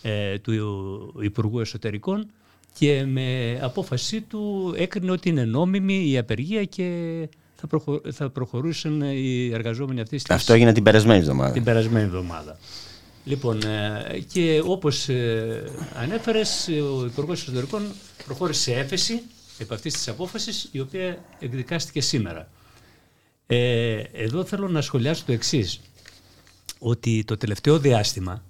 [0.03, 2.31] ε, του Υπουργού Εσωτερικών
[2.79, 6.89] και με απόφασή του έκρινε ότι είναι νόμιμη η απεργία και
[7.55, 8.01] θα, προχω...
[8.13, 10.35] θα προχωρούσαν οι εργαζόμενοι αυτοί στις...
[10.35, 11.53] Αυτό έγινε την περασμένη εβδομάδα.
[11.53, 12.59] Την περασμένη εβδομάδα.
[13.25, 15.09] Λοιπόν, ε, και όπως
[15.95, 17.83] ανέφερες, ο Υπουργός Εσωτερικών
[18.25, 19.23] προχώρησε σε έφεση
[19.59, 22.49] επ' αυτής της απόφασης η οποία εκδικάστηκε σήμερα.
[23.47, 25.81] Ε, εδώ θέλω να σχολιάσω το εξής,
[26.79, 28.45] ότι το τελευταίο διάστημα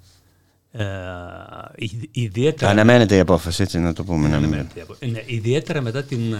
[0.73, 0.87] ε,
[2.11, 2.71] ιδιαίτερα...
[2.71, 4.29] Αναμένεται η απόφαση, έτσι να το πούμε.
[4.29, 4.47] Ναι,
[5.07, 6.39] ναι, ιδιαίτερα μετά την ε,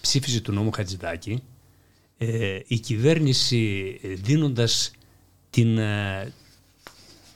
[0.00, 1.42] ψήφιση του νόμου Χατζηδάκη,
[2.18, 4.90] ε, η κυβέρνηση ε, δίνοντας
[5.50, 5.78] την,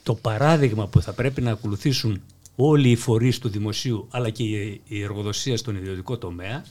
[0.02, 2.22] το παράδειγμα που θα πρέπει να ακολουθήσουν
[2.56, 4.44] όλοι οι φορείς του δημοσίου αλλά και
[4.84, 6.64] η εργοδοσία στον ιδιωτικό τομέα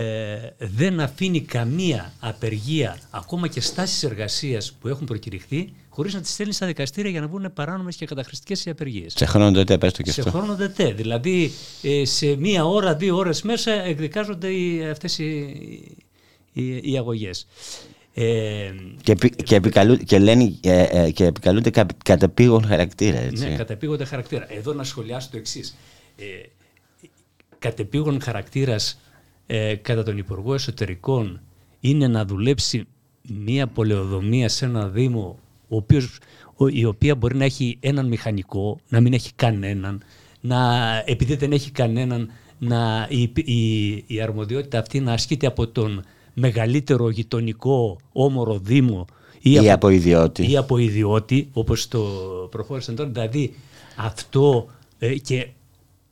[0.00, 6.32] ε, δεν αφήνει καμία απεργία, ακόμα και στάσεις εργασίας που έχουν προκηρυχθεί, χωρίς να τις
[6.32, 9.12] στέλνει στα δικαστήρια για να βγουν παράνομες και καταχρηστικές οι απεργίες.
[9.16, 10.32] Σε χρόνο ντε τε, πες το και σε αυτό.
[10.32, 10.92] Σε χρόνο ντε τε.
[10.92, 11.50] Δηλαδή
[11.82, 15.26] ε, σε μία ώρα, δύο ώρες μέσα εκδικάζονται οι, αυτές οι,
[16.52, 17.46] οι, οι αγωγές.
[18.14, 23.18] Ε, και, και, επικαλού, και, λένε, ε, ε, και επικαλούνται κα, καταπήγον χαρακτήρα.
[23.18, 23.48] Έτσι.
[23.48, 24.46] Ναι, καταπήγονται χαρακτήρα.
[24.52, 25.76] Εδώ να σχολιάσω το εξής.
[26.16, 26.24] Ε,
[27.58, 28.98] κατεπήγον χαρακτήρας
[29.50, 31.40] ε, κατά τον Υπουργό Εσωτερικών
[31.80, 32.84] είναι να δουλέψει
[33.22, 36.18] μία πολεοδομία σε ένα Δήμο ο οποίος,
[36.72, 40.02] η οποία μπορεί να έχει έναν μηχανικό, να μην έχει κανέναν,
[40.40, 40.58] να,
[41.06, 47.10] επειδή δεν έχει κανέναν, να, η, η, η αρμοδιότητα αυτή να ασκείται από τον μεγαλύτερο
[47.10, 49.06] γειτονικό όμορο Δήμο
[49.40, 50.50] ή, ή από, από ιδιώτη.
[50.50, 52.00] Ή από ιδιώτη, όπως το
[52.50, 53.08] προχώρησαν τώρα.
[53.08, 53.54] Δηλαδή
[53.96, 54.66] αυτό
[54.98, 55.48] ε, και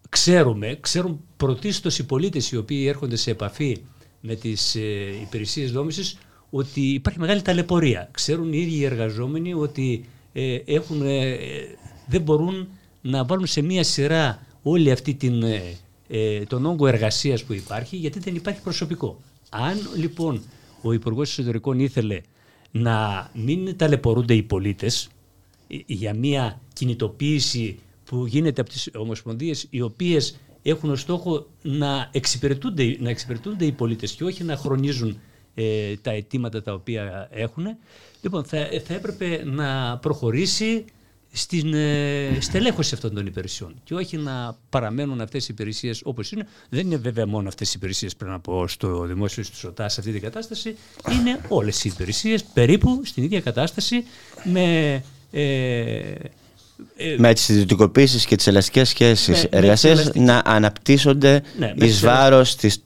[0.09, 3.83] ξέρουμε, ξέρουν πρωτίστως οι πολίτες οι οποίοι έρχονται σε επαφή
[4.21, 4.81] με τις ε,
[5.23, 6.19] υπηρεσίες δόμησης
[6.51, 8.09] ότι υπάρχει μεγάλη ταλαιπωρία.
[8.13, 11.37] Ξέρουν οι ίδιοι οι εργαζόμενοι ότι ε, έχουν, ε,
[12.07, 12.69] δεν μπορούν
[13.03, 15.43] να βάλουν σε μία σειρά όλη αυτή την,
[16.09, 19.21] ε, τον όγκο εργασίας που υπάρχει γιατί δεν υπάρχει προσωπικό.
[19.51, 20.43] Αν λοιπόν
[20.83, 22.21] ο Υπουργός Εσωτερικών ήθελε
[22.71, 25.09] να μην ταλαιπωρούνται οι πολίτες
[25.87, 30.37] για μία κινητοποίηση που γίνεται από τις ομοσπονδίες οι οποίες
[30.71, 35.21] έχουν ως στόχο να εξυπηρετούνται, να εξυπηρετούνται οι πολίτες και όχι να χρονίζουν
[35.55, 37.67] ε, τα αιτήματα τα οποία έχουν.
[38.21, 40.85] Λοιπόν, θα, θα έπρεπε να προχωρήσει
[41.33, 46.47] στην ε, στελέχωση αυτών των υπηρεσιών και όχι να παραμένουν αυτές οι υπηρεσίες όπως είναι.
[46.69, 50.01] Δεν είναι βέβαια μόνο αυτές οι υπηρεσίες πρέπει να πω στο δημόσιο του ΣΟΤΑ σε
[50.01, 50.77] αυτή την κατάσταση.
[51.13, 54.05] Είναι όλες οι υπηρεσίες περίπου στην ίδια κατάσταση
[54.45, 54.95] με...
[55.31, 56.15] Ε, ε,
[57.19, 62.83] με τις ιδιωτικοποίησεις και τις ελαστικές σχέσεις ναι, εργασίας να αναπτύσσονται ναι, εις βάρος της,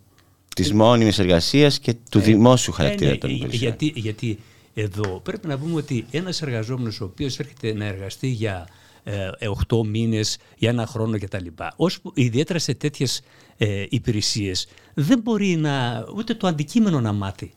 [0.54, 3.60] της μόνιμης εργασίας και του ε, δημόσιου χαρακτήρα ναι, των υπηρεσιών.
[3.60, 4.38] Γιατί, γιατί
[4.74, 8.68] εδώ πρέπει να πούμε ότι ένας εργαζόμενος ο οποίος έρχεται να εργαστεί για
[9.04, 9.28] ε,
[9.68, 11.46] 8 μήνες, για ένα χρόνο κτλ.
[11.76, 13.22] Ως, ιδιαίτερα σε τέτοιες
[13.56, 17.52] ε, υπηρεσίες δεν μπορεί να, ούτε το αντικείμενο να μάθει.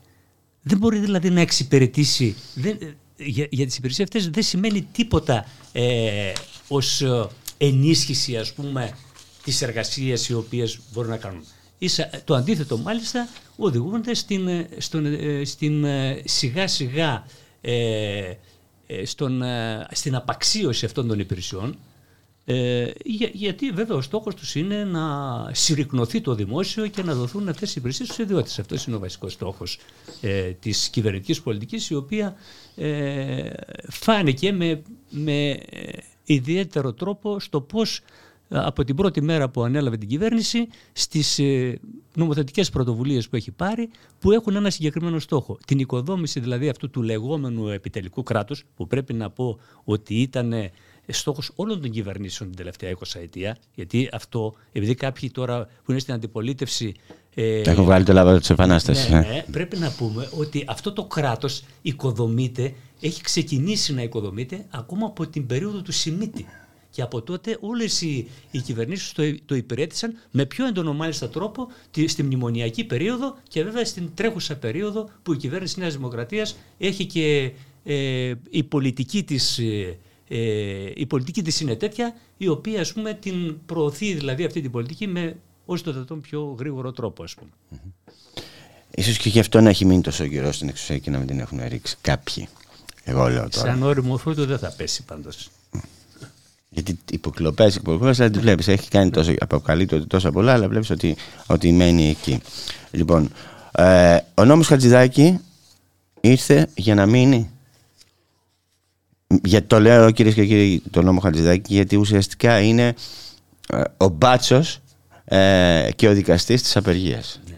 [0.62, 2.78] Δεν μπορεί δηλαδή να εξυπηρετήσει, δεν,
[3.16, 6.32] για, για τις υπηρεσίες αυτές δεν σημαίνει τίποτα ε,
[6.68, 7.26] ως ε,
[7.58, 8.96] ενίσχυση ας πούμε
[9.44, 11.44] της εργασίας οι οποίες μπορούν να κάνουν.
[12.24, 15.84] το αντίθετο μάλιστα οδηγούνται στην, ε, στον, ε, στην
[16.24, 17.26] σιγά σιγά
[17.60, 18.32] ε,
[19.04, 19.42] στον,
[19.90, 21.78] στην απαξίωση αυτών των υπηρεσιών
[22.46, 25.04] ε, για, γιατί βέβαια ο στόχος τους είναι να
[25.52, 28.58] συρρυκνωθεί το δημόσιο και να δοθούν αυτές οι υπηρεσίες στους ιδιώτες.
[28.58, 29.78] Αυτός είναι ο βασικός στόχος
[30.20, 32.36] ε, της κυβερνητικής πολιτικής, η οποία
[32.76, 33.50] ε,
[33.88, 35.58] φάνηκε με, με ε,
[36.24, 38.00] ιδιαίτερο τρόπο στο πώς
[38.48, 41.80] ε, από την πρώτη μέρα που ανέλαβε την κυβέρνηση στις ε,
[42.14, 45.58] νομοθετικές πρωτοβουλίες που έχει πάρει που έχουν ένα συγκεκριμένο στόχο.
[45.66, 50.52] Την οικοδόμηση δηλαδή αυτού του λεγόμενου επιτελικού κράτους που πρέπει να πω ότι ήταν
[51.12, 53.56] στόχος όλων των κυβερνήσεων την τελευταία 20 ετία.
[53.74, 56.94] Γιατί αυτό, επειδή κάποιοι τώρα που είναι στην αντιπολίτευση.
[57.34, 59.10] Ε, Έχω βγάλει το λάβαρο τη Επανάσταση.
[59.12, 65.06] Ναι, ναι, πρέπει να πούμε ότι αυτό το κράτος οικοδομείται, έχει ξεκινήσει να οικοδομείται ακόμα
[65.06, 66.46] από την περίοδο του Σιμίτη.
[66.90, 71.68] Και από τότε όλες οι, οι κυβερνήσεις το, το υπηρέτησαν με πιο έντονο μάλιστα τρόπο
[72.06, 77.52] στη μνημονιακή περίοδο και βέβαια στην τρέχουσα περίοδο που η κυβέρνηση Νέας Δημοκρατίας έχει και
[77.84, 79.60] ε, η πολιτική της
[80.28, 84.60] ε, ε, η πολιτική της είναι τέτοια η οποία ας πούμε την προωθεί δηλαδή αυτή
[84.60, 87.50] την πολιτική με όσο το δυνατόν πιο γρήγορο τρόπο ας πούμε.
[88.94, 91.40] Ίσως και γι' αυτό να έχει μείνει τόσο καιρό στην εξουσία και να μην την
[91.40, 92.48] έχουν ρίξει κάποιοι.
[93.04, 93.66] Εγώ λέω τώρα.
[93.70, 95.50] Σαν όριμο φρούτο δεν θα πέσει πάντως.
[96.68, 98.68] Γιατί υποκλοπές, υποκλοπές δεν τη βλέπεις.
[98.68, 102.40] Έχει κάνει τόσο, αποκαλύπτει τόσα πολλά, αλλά βλέπεις ότι, ότι μένει εκεί.
[102.90, 103.30] Λοιπόν,
[103.72, 105.38] ε, ο νόμος Χατζηδάκη
[106.20, 107.50] ήρθε για να μείνει
[109.44, 112.94] γιατί το λέω κυρίες και κύριοι το νόμο Χατζηδάκη γιατί ουσιαστικά είναι
[113.68, 114.78] ε, ο μπάτσος
[115.24, 117.40] ε, και ο δικαστής της απεργίας.
[117.48, 117.56] Ναι.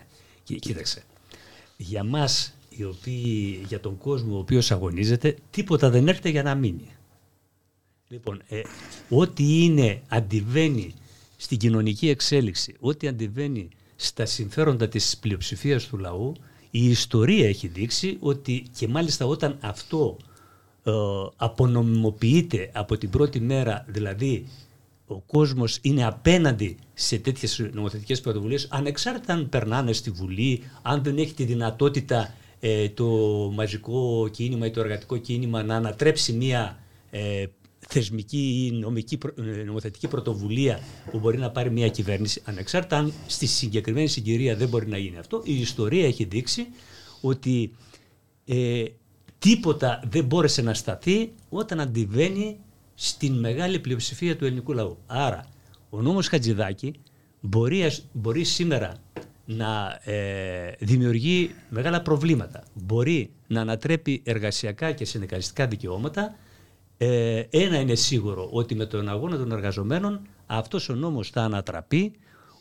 [0.58, 1.02] Κοίταξε,
[1.76, 6.54] για μας οι οποίοι, για τον κόσμο ο οποίος αγωνίζεται τίποτα δεν έρχεται για να
[6.54, 6.90] μείνει.
[8.08, 8.60] Λοιπόν, ε,
[9.08, 10.94] ό,τι είναι, αντιβαίνει
[11.36, 16.32] στην κοινωνική εξέλιξη, ό,τι αντιβαίνει στα συμφέροντα της πλειοψηφίας του λαού,
[16.70, 20.26] η ιστορία έχει δείξει ότι και μάλιστα όταν αυτό ε,
[21.36, 24.46] απονομιμοποιείται από την πρώτη μέρα, δηλαδή
[25.06, 31.18] ο κόσμος είναι απέναντι σε τέτοιες νομοθετικές πρωτοβουλίες, ανεξάρτητα αν περνάνε στη Βουλή, αν δεν
[31.18, 33.06] έχει τη δυνατότητα ε, το
[33.54, 36.78] μαζικό κίνημα ή το εργατικό κίνημα να ανατρέψει μια
[37.10, 37.44] ε,
[37.88, 40.80] θεσμική ή νομική, ε, νομοθετική πρωτοβουλία
[41.10, 45.18] που μπορεί να πάρει μια κυβέρνηση, ανεξάρτητα αν στη συγκεκριμένη συγκυρία δεν μπορεί να γίνει
[45.18, 46.66] αυτό, η ιστορία έχει δείξει
[47.20, 47.72] ότι
[48.44, 48.84] ε,
[49.46, 52.58] τίποτα δεν μπόρεσε να σταθεί όταν αντιβαίνει
[52.94, 54.98] στην μεγάλη πλειοψηφία του ελληνικού λαού.
[55.06, 55.44] Άρα,
[55.90, 56.94] ο νόμος Χατζηδάκη
[57.40, 58.94] μπορεί, μπορεί σήμερα
[59.44, 62.62] να ε, δημιουργεί μεγάλα προβλήματα.
[62.74, 66.36] Μπορεί να ανατρέπει εργασιακά και συνδικαλιστικά δικαιώματα.
[66.98, 72.12] Ε, ένα είναι σίγουρο, ότι με τον αγώνα των εργαζομένων αυτός ο νόμος θα ανατραπεί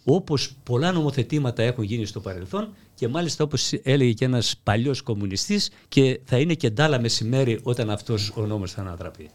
[0.08, 5.72] όπως πολλά νομοθετήματα έχουν γίνει στο παρελθόν και μάλιστα όπως έλεγε και ένας παλιός κομμουνιστής
[5.88, 9.30] και θα είναι και ντάλα μεσημέρι όταν αυτός ο νόμος θα ανατραπεί.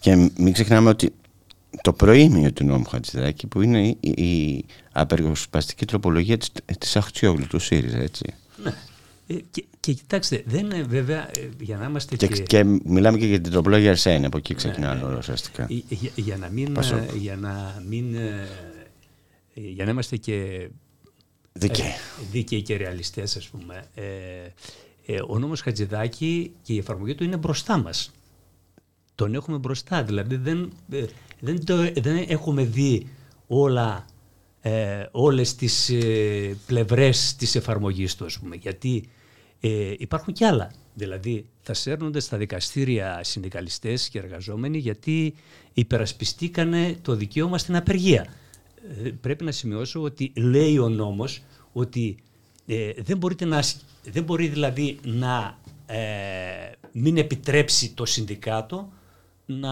[0.00, 1.12] Και μην ξεχνάμε ότι
[1.82, 7.58] το προήμιο του νόμου Χατζηδάκη που είναι η, η απεργοσπαστική τροπολογία της, της Αχτσιόγλου του
[7.58, 8.34] ΣΥΡΙΖΑ έτσι.
[8.64, 8.74] Ναι.
[9.26, 12.64] Ε, και, και, κοιτάξτε, δεν είναι βέβαια ε, για να είμαστε και, και...
[12.84, 15.66] μιλάμε και για την τροπολογία Αρσένη, από εκεί ξεκινάει ναι, ουσιαστικά.
[15.68, 16.76] Για, για, να μην,
[17.18, 18.16] για να μην
[19.54, 20.68] για να είμαστε και
[21.52, 21.92] δίκαιοι,
[22.30, 24.04] δίκαιοι και ρεαλιστές ας πούμε ε,
[25.06, 28.10] ε, ο νόμος Χατζηδάκη και η εφαρμογή του είναι μπροστά μας
[29.14, 31.04] τον έχουμε μπροστά δηλαδή δεν, ε,
[31.40, 33.08] δεν, το, δεν έχουμε δει
[33.46, 34.06] όλα
[34.66, 39.08] ε, όλες τις ε, πλευρές της εφαρμογής του, ας πούμε, γιατί
[39.60, 40.72] ε, υπάρχουν κι άλλα.
[40.94, 45.34] Δηλαδή θα σέρνονται στα δικαστήρια συνδικαλιστές και εργαζόμενοι γιατί
[45.72, 48.26] υπερασπιστήκανε το δικαίωμα στην απεργία.
[49.04, 52.16] Ε, πρέπει να σημειώσω ότι λέει ο νόμος ότι
[52.66, 53.62] ε, δεν, μπορείτε να,
[54.04, 55.98] δεν μπορεί δηλαδή να ε,
[56.92, 58.92] μην επιτρέψει το συνδικάτο
[59.46, 59.70] να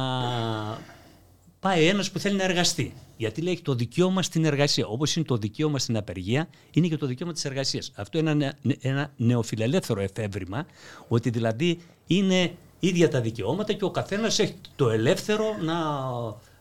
[1.61, 2.95] πάει ένας που θέλει να εργαστεί.
[3.17, 4.87] Γιατί λέει το δικαίωμα στην εργασία.
[4.87, 7.93] Όπως είναι το δικαίωμα στην απεργία, είναι και το δικαίωμα της εργασίας.
[7.95, 10.67] Αυτό είναι ένα, ένα νεοφιλελεύθερο εφεύρημα,
[11.09, 16.52] ότι δηλαδή είναι ίδια τα δικαιώματα και ο καθένας έχει το ελεύθερο να ε,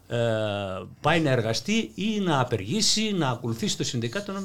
[1.02, 4.40] πάει να εργαστεί ή να απεργήσει, να ακολουθήσει το συνδικάτο, να,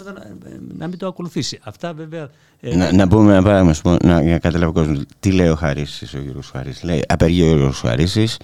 [0.79, 1.59] να μην το ακολουθήσει.
[1.63, 2.31] Αυτά βέβαια...
[2.61, 5.05] Ε, να, να πούμε ένα παράδειγμα, να, για να καταλάβει ο κόσμος.
[5.21, 6.83] Τι λέει ο Χαρίσης, ο Γιώργος Χαρίσης.
[6.83, 8.37] Λέει, απεργεί ο Γιώργος Χαρίσης,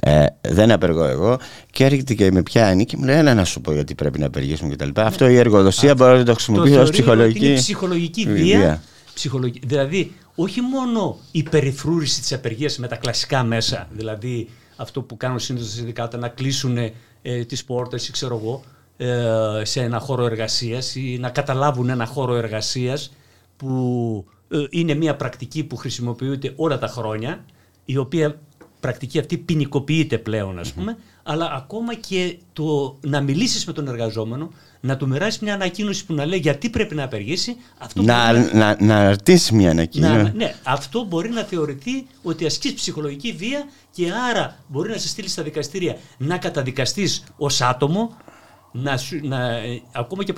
[0.00, 1.38] ε, δεν απεργώ εγώ
[1.70, 4.26] και έρχεται και με πιάνει και μου λέει έλα να σου πω γιατί πρέπει να
[4.26, 4.88] απεργήσουμε κτλ.
[4.94, 5.02] Ναι.
[5.02, 8.82] Αυτό η εργοδοσία μπορεί να το χρησιμοποιήσει ως ψυχολογική, είναι ψυχολογική βία.
[9.14, 14.48] Ψυχολογική, δηλαδή όχι μόνο η περιφρούρηση της απεργίας με τα κλασικά μέσα, δηλαδή
[14.78, 16.76] αυτό που κάνουν συνήθως τα συνδικάτα, να κλείσουν
[17.22, 18.62] ε, τις πόρτες ή ξέρω εγώ,
[18.96, 23.12] ε, σε ένα χώρο εργασίας ή να καταλάβουν ένα χώρο εργασίας
[23.56, 27.44] που ε, είναι μια πρακτική που χρησιμοποιείται όλα τα χρόνια,
[27.84, 28.40] η οποία
[28.80, 30.96] πρακτική αυτή ποινικοποιείται πλέον ας πούμε,
[31.30, 34.50] αλλά ακόμα και το να μιλήσεις με τον εργαζόμενο,
[34.80, 37.56] να του μοιράσεις μια ανακοίνωση που να λέει γιατί πρέπει να απεργήσει.
[37.78, 40.32] Αυτό να, να, να, να αρτήσει μια ανακοίνωση.
[40.36, 45.28] ναι, αυτό μπορεί να θεωρηθεί ότι ασκείς ψυχολογική βία και άρα μπορεί να σε στείλει
[45.28, 48.16] στα δικαστήρια να καταδικαστείς ως άτομο,
[48.72, 49.60] να, να,
[49.92, 50.34] ακόμα και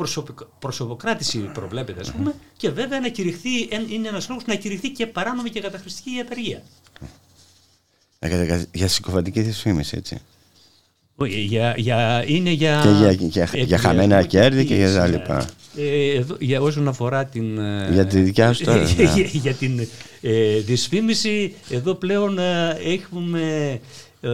[0.58, 5.50] προσωποκράτηση προβλέπεται ας πούμε, και βέβαια να κηρυχθεί, είναι ένας λόγος να κηρυχθεί και παράνομη
[5.50, 6.62] και καταχρηστική απεργία.
[8.72, 10.20] Για συκοφαντική δυσφήμιση, έτσι.
[11.26, 15.48] Για, για, είναι για, και για, για, για χαμένα κέρδη και για τα λοιπά.
[15.76, 19.22] Ε, για όσον αφορά την, ε, για, τη δικιά σου τώρα, για, ναι.
[19.32, 19.88] για την
[20.20, 23.80] ε, δυσφήμιση, εδώ πλέον ε, έχουμε...
[24.20, 24.30] Ε,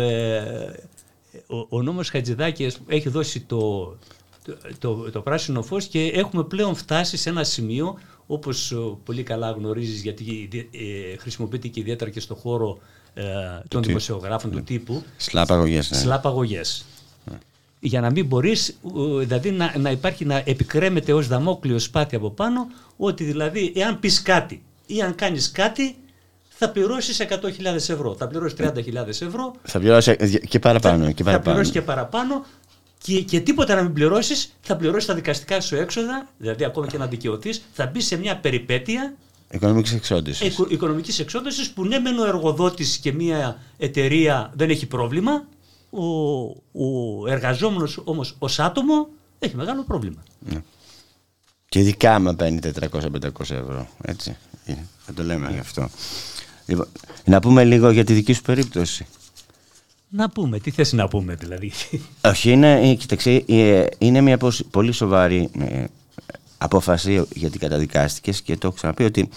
[1.47, 3.97] ο, ο νόμος Χατζηδάκης έχει δώσει το,
[4.79, 10.03] το, το, πράσινο φως και έχουμε πλέον φτάσει σε ένα σημείο όπως πολύ καλά γνωρίζεις
[10.03, 12.79] γιατί ε, χρησιμοποιείται και ιδιαίτερα και στον χώρο
[13.19, 13.25] ε,
[13.69, 15.03] των δημοσιογράφων του τύπου.
[15.17, 15.91] Σλάπαγωγές.
[15.91, 15.97] Ναι.
[15.97, 16.85] Σλάπαγωγές.
[17.25, 17.39] Ναι.
[17.81, 18.77] Για να μην μπορείς,
[19.19, 24.23] δηλαδή να, να υπάρχει, να επικρέμεται ως δαμόκλειος σπάτι από πάνω, ότι δηλαδή εάν πεις
[24.23, 25.97] κάτι ή αν κάνεις κάτι,
[26.49, 29.55] θα πληρώσεις 100.000 ευρώ, θα πληρώσεις 30.000 ευρώ.
[29.63, 30.17] Θα πληρώσεις
[30.49, 31.05] και παραπάνω.
[31.05, 31.45] Θα, και παραπάνω.
[31.45, 32.45] θα πληρώσεις και παραπάνω
[33.03, 36.99] και, και τίποτα να μην πληρώσεις, θα πληρώσεις τα δικαστικά σου έξοδα, δηλαδή ακόμα και
[36.99, 39.15] να δικαιωθείς, θα μπεις σε μια περιπέτεια
[39.51, 40.53] Οικονομική εξόντωση.
[40.69, 45.45] Οικονομικής εξόντωση που ναι, μεν ο εργοδότης και μια εταιρεία δεν έχει πρόβλημα.
[45.91, 46.05] Ο,
[46.73, 50.23] ο εργαζόμενος όμως ως άτομο έχει μεγάλο πρόβλημα.
[50.39, 50.63] Ναι.
[51.69, 52.91] Και ειδικά άμα παίρνει 400-500
[53.39, 53.89] ευρώ.
[54.03, 54.37] Έτσι.
[55.07, 55.89] Θα το λέμε γι' αυτό.
[56.67, 56.87] Λοιπόν,
[57.25, 59.07] να πούμε λίγο για τη δική σου περίπτωση.
[60.09, 61.73] Να πούμε, τι θες να πούμε δηλαδή.
[62.25, 64.39] Όχι, είναι, κοιταξέ, ε, είναι μια
[64.71, 65.85] πολύ σοβαρή ε,
[66.59, 69.29] απόφαση γιατί καταδικάστηκες και το έχω ξαναπεί ότι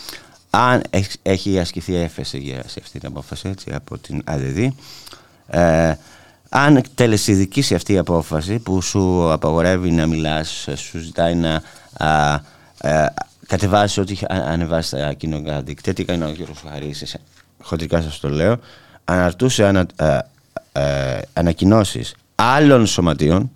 [0.50, 0.82] αν
[1.22, 4.58] έχεις ασκηθεί έφεση για σε αυτή την απόφαση έτσι, από την ΑΔΔ
[5.48, 5.98] ε,
[6.50, 11.62] αν τελεσιδικήσει αυτή η απόφαση που σου απαγορεύει να μιλάς, σου ζητάει να
[11.98, 12.34] α,
[12.78, 13.14] α,
[13.48, 16.70] κατεβάσει ό,τι ανεβάσει τα κοινωνικά δίκτυα, τι κάνει ο κ.
[16.70, 17.16] Χαρίσης,
[17.62, 18.60] χοντρικά σας το λέω,
[19.04, 19.86] αναρτούσε ανα,
[20.72, 23.52] ε, ανακοινώσεις άλλων σωματείων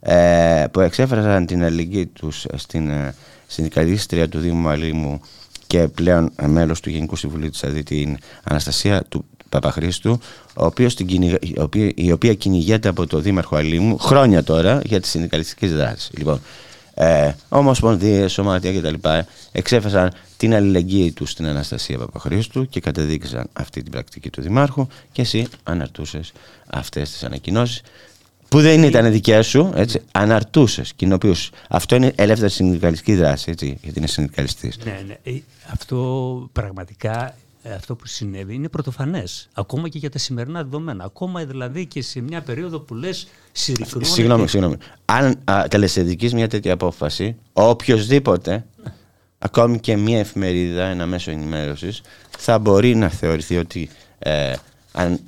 [0.00, 3.14] ε, που εξέφρασαν την αλληλεγγύη τους στην ε,
[3.46, 5.20] συνδικαλίστρια του Δήμου Μαλίμου
[5.66, 10.20] και πλέον μέλος του Γενικού Συμβουλίου της ΑΔΗ την Αναστασία του Παπαχρήστου
[10.54, 11.38] ο οποίος την
[11.94, 16.10] η οποία κυνηγέται από το Δήμαρχο Αλήμου χρόνια τώρα για τις συνδικαλιστικές δράσεις.
[16.16, 16.40] Λοιπόν,
[16.94, 19.08] ε, ομοσπονδίες, σωμάτια κτλ.
[19.52, 25.22] εξέφρασαν την αλληλεγγύη τους στην Αναστασία Παπαχρήστου και κατεδίκησαν αυτή την πρακτική του Δημάρχου και
[25.22, 26.32] εσύ αναρτούσες
[26.66, 27.82] αυτές τις ανακοινώσεις
[28.48, 31.50] που δεν ήταν δικέ σου, έτσι, αναρτούσες, κοινοποιούσε.
[31.68, 34.78] Αυτό είναι ελεύθερη συνδικαλιστική δράση, έτσι, γιατί είναι συνδικαλιστής.
[34.84, 35.16] Ναι, ναι.
[35.22, 35.40] Ε,
[35.72, 39.48] αυτό πραγματικά ε, αυτό που συνέβη είναι πρωτοφανές.
[39.52, 41.04] Ακόμα και για τα σημερινά δεδομένα.
[41.04, 44.10] Ακόμα δηλαδή και σε μια περίοδο που λες συρρυκνώνεται.
[44.10, 44.76] Συγγνώμη, συγγνώμη.
[45.04, 45.38] Αν
[45.68, 48.64] τελεσυνδική μια τέτοια απόφαση, οποιοδήποτε,
[49.38, 52.00] ακόμη και μια εφημερίδα, ένα μέσο ενημέρωσης,
[52.38, 53.88] θα μπορεί να θεωρηθεί ότι
[54.18, 54.54] ε,
[54.92, 55.20] αν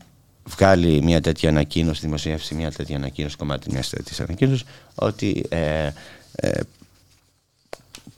[0.44, 4.64] βγάλει μια τέτοια ανακοίνωση, δημοσιεύσει μια τέτοια ανακοίνωση, κομμάτι μιας τέτοιας ανακοίνωσης,
[4.94, 5.90] ότι ε,
[6.34, 6.60] ε,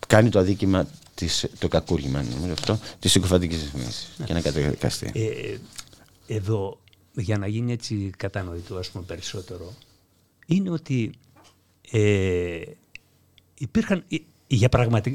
[0.06, 4.24] κάνει το αδίκημα της, το κακούργημα νομίζω αυτό, της συκοφαντικής ρυθμίσης ναι.
[4.24, 5.10] και να καταδικαστεί.
[5.14, 5.56] Ε,
[6.34, 6.78] εδώ,
[7.14, 9.72] για να γίνει έτσι κατανοητό ας πούμε περισσότερο,
[10.46, 11.12] είναι ότι
[11.90, 12.60] ε,
[13.58, 14.16] υπήρχαν, ε,
[14.46, 14.68] για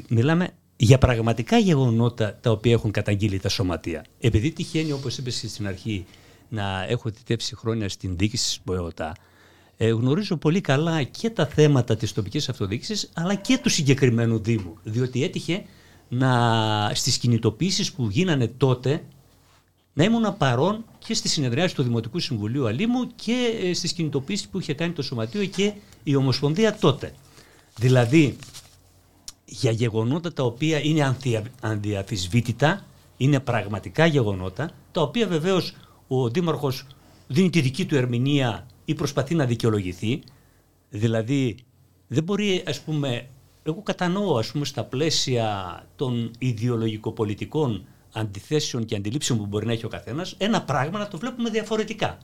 [0.08, 4.04] μιλάμε για πραγματικά γεγονότα τα οποία έχουν καταγγείλει τα σωματεία.
[4.20, 6.06] Επειδή τυχαίνει, όπως είπες στην αρχή,
[6.48, 9.14] να έχω θητεύσει χρόνια στην διοίκηση της ΠΟΕΟΤΑ,
[9.76, 14.76] ε, γνωρίζω πολύ καλά και τα θέματα της τοπικής αυτοδιοίκησης, αλλά και του συγκεκριμένου Δήμου.
[14.82, 15.64] Διότι έτυχε
[16.08, 19.02] να, στις κινητοποίησεις που γίνανε τότε
[19.92, 24.58] να ήμουν παρόν και στη συνεδριάση του Δημοτικού Συμβουλίου Αλήμου και ε, στις κινητοποίησεις που
[24.58, 25.72] είχε κάνει το Σωματείο και
[26.02, 27.14] η Ομοσπονδία τότε.
[27.76, 28.36] Δηλαδή,
[29.44, 31.16] για γεγονότα τα οποία είναι
[31.60, 32.84] ανδιαφυσβήτητα,
[33.16, 35.74] είναι πραγματικά γεγονότα, τα οποία βεβαίως
[36.08, 36.86] ο Δήμαρχος
[37.26, 40.22] δίνει τη δική του ερμηνεία ή προσπαθεί να δικαιολογηθεί.
[40.90, 41.56] Δηλαδή,
[42.08, 43.28] δεν μπορεί, ας πούμε,
[43.62, 49.84] εγώ κατανοώ, ας πούμε, στα πλαίσια των ιδεολογικοπολιτικών αντιθέσεων και αντιλήψεων που μπορεί να έχει
[49.84, 52.18] ο καθένας, ένα πράγμα να το βλέπουμε διαφορετικά.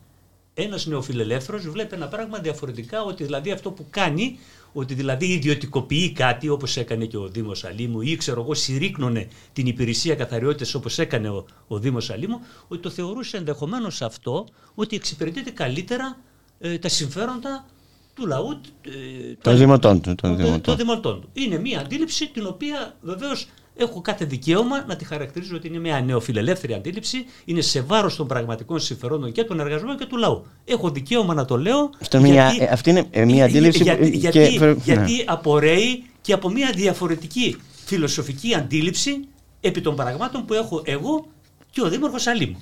[0.55, 4.39] Ένας νεοφιλελεύθερος βλέπει ένα πράγμα διαφορετικά, ότι δηλαδή αυτό που κάνει,
[4.73, 9.67] ότι δηλαδή ιδιωτικοποιεί κάτι όπως έκανε και ο Δήμος Αλήμου ή ξέρω εγώ συρρήκνωνε την
[9.67, 15.51] υπηρεσία καθαριότητας όπως έκανε ο, ο Δήμος Αλήμου, ότι το θεωρούσε ενδεχομένως αυτό ότι εξυπηρετείται
[15.51, 16.19] καλύτερα
[16.61, 17.67] ε, τα συμφέροντα
[18.15, 18.61] του λαού.
[18.83, 20.15] Ε, των δημοτών του.
[20.61, 21.29] Των δημοτών του.
[21.33, 23.47] Είναι μια αντίληψη την οποία βεβαίως
[23.77, 28.27] έχω κάθε δικαίωμα να τη χαρακτηρίζω ότι είναι μια νεοφιλελεύθερη αντίληψη, είναι σε βάρος των
[28.27, 30.47] πραγματικών συμφερόντων και των εργαζομένων και του λαού.
[30.65, 31.91] Έχω δικαίωμα να το λέω.
[32.01, 34.75] Αυτό γιατί, μια, αυτή είναι ε, μια αντίληψη γιατί, γιατί, ναι.
[34.85, 39.29] γιατί απορρέει και από μια διαφορετική φιλοσοφική αντίληψη
[39.61, 41.27] επί των πραγμάτων που έχω εγώ
[41.71, 42.61] και ο Δήμαρχος Αλήμου.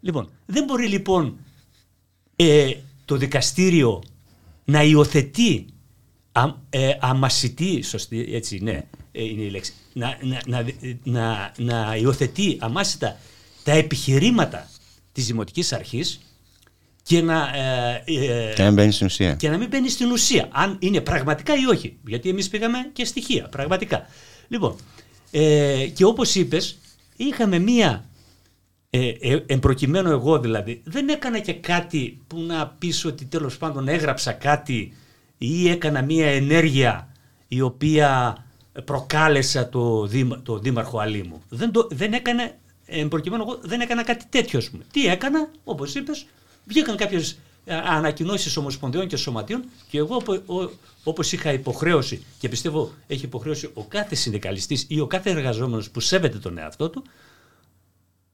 [0.00, 1.36] Λοιπόν, δεν μπορεί λοιπόν
[2.36, 2.70] ε,
[3.04, 4.02] το δικαστήριο
[4.64, 5.66] να υιοθετεί
[6.32, 8.84] α, ε, αμασιτή, σωστή, έτσι, ναι, ε,
[9.22, 10.64] είναι η λέξη, να, να, να,
[11.02, 13.16] να, να υιοθετεί αμάσιτα
[13.64, 14.70] τα επιχειρήματα
[15.12, 16.20] της Δημοτικής Αρχής
[17.02, 19.34] και να, ε, ε, και να μην μπαίνει στην ουσία.
[19.34, 21.96] Και να μην μπαίνει στην ουσία, αν είναι πραγματικά ή όχι.
[22.06, 24.06] Γιατί εμείς πήγαμε και στοιχεία, πραγματικά.
[24.48, 24.76] Λοιπόν,
[25.30, 26.78] ε, και όπως είπες,
[27.16, 28.04] είχαμε μία
[28.90, 33.88] ε, ε, εμπροκειμένου εγώ δηλαδή, δεν έκανα και κάτι που να πεις ότι τέλος πάντων
[33.88, 34.92] έγραψα κάτι
[35.38, 37.08] ή έκανα μία ενέργεια
[37.48, 38.36] η οποία
[38.84, 41.42] προκάλεσα το, δήμα, το δήμαρχο Αλήμου.
[41.48, 44.84] Δεν, το, δεν έκανε, εμπροκειμένου εγώ δεν έκανα κάτι τέτοιο ας πούμε.
[44.92, 46.26] Τι έκανα, όπως είπες,
[46.64, 50.22] βγήκαν κάποιες ε, ανακοινώσεις ομοσπονδιών και σωματείων και εγώ
[51.04, 56.00] όπως είχα υποχρέωση και πιστεύω έχει υποχρέωση ο κάθε συνδικαλιστής ή ο κάθε εργαζόμενος που
[56.00, 57.02] σέβεται τον εαυτό του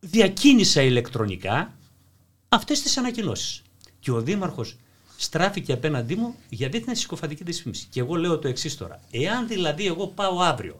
[0.00, 1.72] διακίνησα ηλεκτρονικά
[2.48, 3.62] αυτές τις ανακοινώσεις.
[4.00, 4.76] Και ο Δήμαρχος
[5.22, 7.86] στράφηκε απέναντί μου για δίθεν συκοφαντική δυσφήμιση.
[7.90, 9.00] Και εγώ λέω το εξής τώρα.
[9.10, 10.78] Εάν δηλαδή εγώ πάω αύριο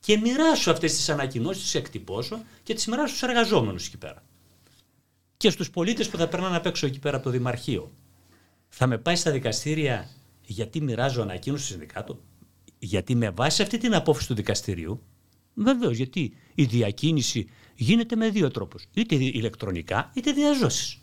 [0.00, 4.22] και μοιράσω αυτές τις ανακοινώσεις, τις εκτυπώσω και τις μοιράσω στους εργαζόμενους εκεί πέρα.
[5.36, 7.92] Και στους πολίτες που θα περνάνε απ' έξω εκεί πέρα από το Δημαρχείο.
[8.68, 10.10] Θα με πάει στα δικαστήρια
[10.42, 12.20] γιατί μοιράζω ανακοίνωση στο συνδικάτο;
[12.78, 15.02] Γιατί με βάση αυτή την απόφαση του δικαστηρίου,
[15.54, 18.84] βεβαίως γιατί η διακίνηση γίνεται με δύο τρόπους.
[18.94, 21.00] Είτε ηλεκτρονικά είτε διαζώσεις.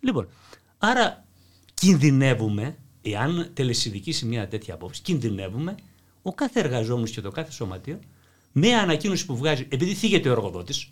[0.00, 0.28] Λοιπόν,
[0.78, 1.23] άρα
[1.84, 5.74] κινδυνεύουμε, εάν τελεσυνδικήσει μια τέτοια απόφαση, κινδυνεύουμε
[6.22, 7.98] ο κάθε εργαζόμενος και το κάθε σωματείο
[8.52, 10.90] με ανακοίνωση που βγάζει, επειδή θίγεται ο εργοδότης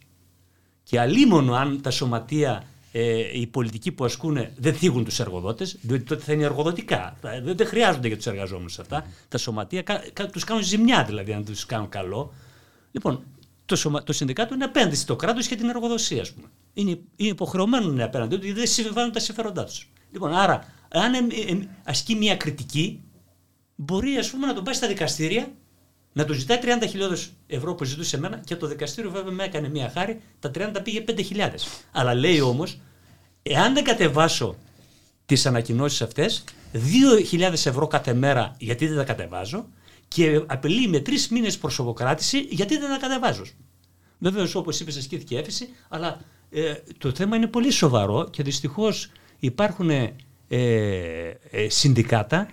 [0.82, 6.02] και αλίμονο αν τα σωματεία ε, οι πολιτικοί που ασκούν δεν θίγουν τους εργοδότες, διότι
[6.02, 7.16] τότε θα είναι εργοδοτικά.
[7.20, 9.06] Δεν, δεν χρειάζονται για τους εργαζόμενους αυτά.
[9.28, 9.84] Τα σωματεία
[10.32, 12.32] τους κάνουν ζημιά δηλαδή, αν τους κάνουν καλό.
[12.92, 13.24] Λοιπόν,
[13.66, 16.46] το, σωμα, το συνδικάτο είναι απέναντι στο κράτος και την εργοδοσία, ας πούμε.
[16.72, 19.88] είναι, είναι υποχρεωμένο να είναι απέναντι ότι δεν συμβαίνουν τα συμφέροντά τους.
[20.12, 21.12] Λοιπόν, άρα, αν
[21.84, 23.00] ασκεί μια κριτική,
[23.74, 25.52] μπορεί ας πούμε, να τον πάει στα δικαστήρια,
[26.12, 29.90] να του ζητάει 30.000 ευρώ που ζητούσε εμένα και το δικαστήριο βέβαια με έκανε μια
[29.94, 31.50] χάρη, τα 30 πήγε 5.000.
[31.92, 32.80] Αλλά λέει όμως,
[33.42, 34.56] εάν δεν κατεβάσω
[35.26, 36.44] τις ανακοινώσεις αυτές,
[37.32, 39.66] 2.000 ευρώ κάθε μέρα γιατί δεν τα κατεβάζω
[40.08, 43.44] και απειλεί με τρεις μήνες προσωποκράτηση γιατί δεν τα κατεβάζω.
[44.18, 49.10] Βεβαίως, όπως είπες, ασκήθηκε έφεση, αλλά ε, το θέμα είναι πολύ σοβαρό και δυστυχώς
[49.44, 50.14] υπάρχουν ε,
[50.48, 52.48] ε, συνδικάτα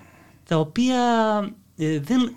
[0.48, 0.98] τα οποία
[1.78, 2.36] ε, δεν,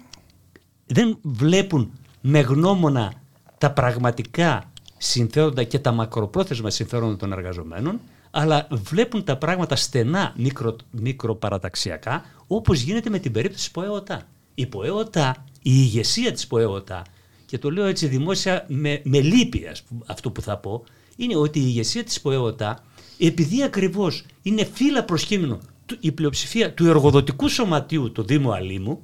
[0.86, 3.12] δεν βλέπουν με γνώμονα
[3.58, 8.00] τα πραγματικά συμφέροντα και τα μακροπρόθεσμα συμφέροντα των εργαζομένων
[8.30, 14.22] αλλά βλέπουν τα πράγματα στενά μικρο, μικροπαραταξιακά όπως γίνεται με την περίπτωση ΠΟΕΟΤΑ.
[14.54, 17.02] Η ΠΟΕΟΤΑ, η ηγεσία της ΠΟΕΟΤΑ
[17.46, 19.66] και το λέω έτσι δημόσια με, με λύπη
[20.06, 20.84] αυτό που θα πω
[21.16, 22.84] είναι ότι η ηγεσία της ΠΟΕΟΤΑ
[23.26, 25.60] επειδή ακριβώς είναι φύλλα προσκύμενο
[26.00, 29.00] η πλειοψηφία του εργοδοτικού σωματείου του Δήμου Αλήμου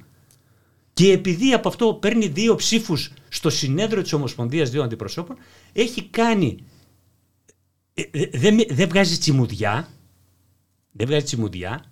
[0.93, 5.37] και επειδή από αυτό παίρνει δύο ψήφους στο συνέδριο της Ομοσπονδίας Δύο Αντιπροσώπων
[5.73, 6.57] έχει κάνει
[7.93, 9.87] ε, ε, δεν, δεν βγάζει τσιμουδιά
[10.91, 11.83] δεν βγάζει τσιμουδιά.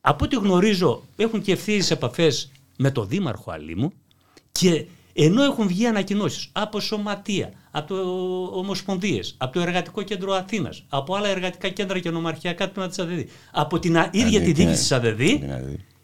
[0.00, 3.92] Από ό,τι γνωρίζω έχουν και ευθύνε επαφές με το Δήμαρχο Αλήμου
[4.52, 8.00] και ενώ έχουν βγει ανακοινώσεις από σωματεία, από το
[8.58, 13.20] Ομοσπονδίες, από το Εργατικό Κέντρο Αθήνας, από άλλα εργατικά κέντρα και νομαρχιακά τμήματα της ΑΔΔ,
[13.52, 15.20] από την ίδια τη διοίκηση της ΑΔΔ,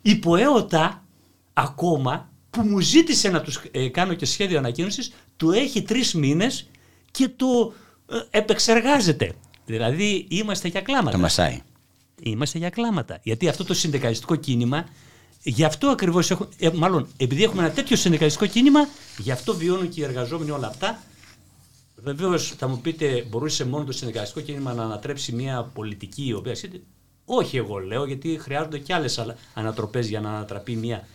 [0.03, 1.05] η ΠΟΕΟΤΑ
[1.53, 6.69] ακόμα που μου ζήτησε να τους ε, κάνω και σχέδιο ανακοίνωσης, του έχει τρεις μήνες
[7.11, 7.73] και το
[8.11, 9.33] ε, επεξεργάζεται.
[9.65, 11.11] Δηλαδή είμαστε για κλάματα.
[11.11, 11.63] Το μασάει.
[12.23, 13.19] Είμαστε για κλάματα.
[13.23, 14.85] Γιατί αυτό το συνδικαλιστικό κίνημα
[15.43, 18.89] Γι' αυτό ακριβώς, ε, μάλλον επειδή έχουμε ένα τέτοιο συνδικαλιστικό κίνημα,
[19.19, 21.03] γι' αυτό βιώνουν και οι εργαζόμενοι όλα αυτά.
[22.03, 26.55] Βεβαίως θα μου πείτε, μπορούσε μόνο το συνδικαλιστικό κίνημα να ανατρέψει μια πολιτική η οποία.
[27.25, 31.07] Όχι, εγώ λέω, γιατί χρειάζονται και άλλες ανατροπές για να ανατραπεί μια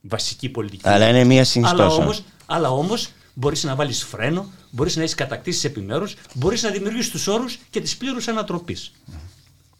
[0.00, 0.88] βασική πολιτική.
[0.88, 2.14] Αλλά είναι μια συνιστόσα.
[2.46, 7.26] Αλλά όμως μπορείς να βάλεις φρένο, μπορείς να έχεις κατακτήσεις επιμέρους, μπορείς να δημιουργήσεις τους
[7.26, 8.92] όρους και τη πλήρους ανατροπής.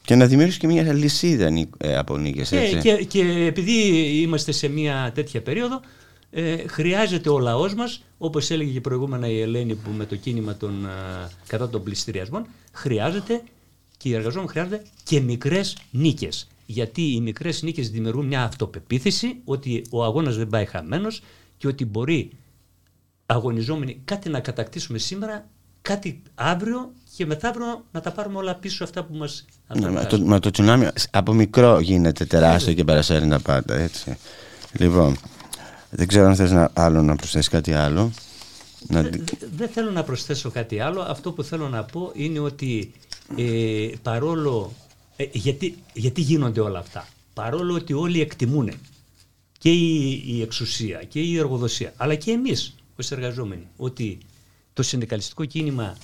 [0.03, 2.49] Και να δημιουργήσεις και μια λυσίδα ε, από νίκες.
[2.49, 3.73] Και, και, και επειδή
[4.21, 5.81] είμαστε σε μια τέτοια περίοδο,
[6.31, 10.57] ε, χρειάζεται ο λαός μας, όπως έλεγε και προηγούμενα η Ελένη που με το κίνημα
[10.57, 10.89] των,
[11.47, 13.43] κατά των πληστηριασμών, χρειάζεται
[13.97, 16.49] και οι εργαζόμενοι χρειάζονται και μικρές νίκες.
[16.67, 21.23] Γιατί οι μικρές νίκες δημιουργούν μια αυτοπεποίθηση ότι ο αγώνας δεν πάει χαμένος
[21.57, 22.31] και ότι μπορεί
[23.27, 25.49] αγωνιζόμενοι κάτι να κατακτήσουμε σήμερα,
[25.83, 30.21] κάτι αύριο και μεθαύριο να τα πάρουμε όλα πίσω αυτά που μας ναι, μα, το,
[30.21, 34.17] μα το τσουνάμι από μικρό γίνεται τεράστιο και παρασέρει τα πάντα έτσι.
[34.73, 35.17] Λοιπόν,
[35.91, 38.13] δεν ξέρω αν θες να, άλλο να προσθέσεις κάτι άλλο.
[39.57, 41.01] Δεν θέλω να προσθέσω κάτι άλλο.
[41.01, 42.93] Αυτό που θέλω να πω είναι ότι
[43.37, 44.73] ε, παρόλο...
[45.17, 48.71] Ε, γιατί, γιατί γίνονται όλα αυτά; Παρόλο ότι όλοι εκτιμούν
[49.59, 54.19] και η, η εξουσία και η εργοδοσία αλλά και εμείς ως εργαζόμενοι ότι
[54.73, 55.97] το συνδικαλιστικό κίνημα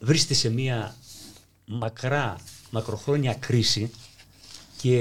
[0.00, 0.96] βρίσκεται σε μια
[1.64, 2.36] μακρά,
[2.70, 3.90] μακροχρόνια κρίση
[4.80, 4.98] και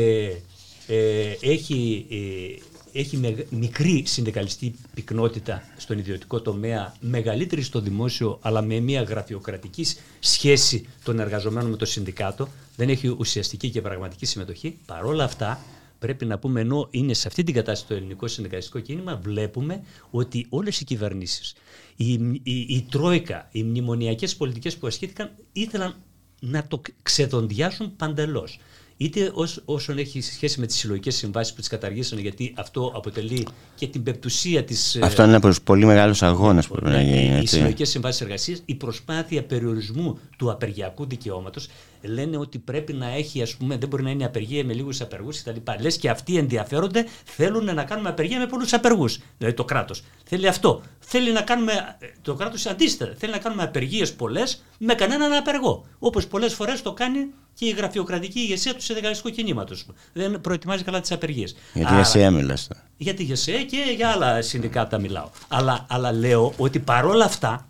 [0.88, 2.64] ε, έχει, ε,
[2.94, 9.86] έχει μικρή συνδικαλιστή πυκνότητα στον ιδιωτικό τομέα, μεγαλύτερη στο δημόσιο, αλλά με μια γραφειοκρατική
[10.20, 14.78] σχέση των εργαζομένων με το συνδικάτο, δεν έχει ουσιαστική και πραγματική συμμετοχή.
[14.86, 15.60] Παρόλα αυτά,
[16.00, 20.46] πρέπει να πούμε, ενώ είναι σε αυτή την κατάσταση το ελληνικό συνδικαλιστικό κίνημα, βλέπουμε ότι
[20.50, 21.56] όλες οι κυβερνήσεις,
[21.96, 25.96] η, η, η Τρόικα, οι μνημονιακές πολιτικές που ασκήθηκαν ήθελαν
[26.40, 28.60] να το ξεδοντιάσουν παντελώς
[28.98, 33.48] είτε ως, όσον έχει σχέση με τις συλλογικές συμβάσεις που τις καταργήσαν, γιατί αυτό αποτελεί
[33.76, 34.96] και την πεπτουσία της.
[34.96, 37.42] Ε, αυτό είναι ένα πολύ μεγάλο αγώνα που πρέπει να γίνει.
[37.42, 41.68] Οι συλλογικές συμβάσεις εργασίας, η προσπάθεια περιορισμού του απεργιακού δικαιώματος,
[42.04, 45.42] λένε ότι πρέπει να έχει, ας πούμε, δεν μπορεί να είναι απεργία με λίγους απεργούς
[45.42, 45.72] κτλ.
[45.80, 49.20] Λες και αυτοί ενδιαφέρονται, θέλουν να κάνουμε απεργία με πολλούς απεργούς.
[49.38, 50.04] Δηλαδή το κράτος.
[50.24, 50.82] Θέλει αυτό.
[51.00, 51.98] Θέλει να κάνουμε.
[52.22, 53.14] Το κράτος αντίστοιχα.
[53.18, 55.86] Θέλει να κάνουμε απεργίες πολλές με κανέναν απεργό.
[56.00, 57.20] Όπως πολλές φορές το κάνει
[57.54, 59.76] και η γραφειοκρατική ηγεσία του συνδικαλιστικού κινήματο.
[60.14, 61.56] Δεν προετοιμάζει καλά τις απεργίες.
[61.74, 62.68] Για τη ΓΕΣΕ μιλάς.
[62.98, 65.30] Για τη ΓΕΣΕ και για άλλα συνδικάτα μιλάω.
[65.48, 67.68] Αλλά, αλλά λέω ότι παρόλα αυτά,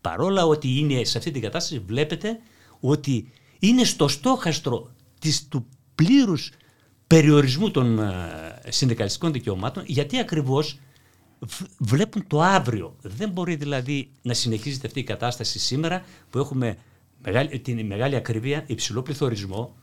[0.00, 2.38] παρόλα ότι είναι σε αυτή την κατάσταση, βλέπετε
[2.80, 4.90] ότι είναι στο στόχαστρο
[5.20, 6.50] της, του πλήρους
[7.06, 8.12] περιορισμού των uh,
[8.68, 10.78] συνδικαλιστικών δικαιωμάτων, γιατί ακριβώς
[11.78, 12.96] βλέπουν το αύριο.
[13.02, 16.76] Δεν μπορεί δηλαδή να συνεχίζεται αυτή η κατάσταση σήμερα που έχουμε
[17.24, 19.76] μεγάλη, την μεγάλη ακρίβεια, υψηλό πληθωρισμό,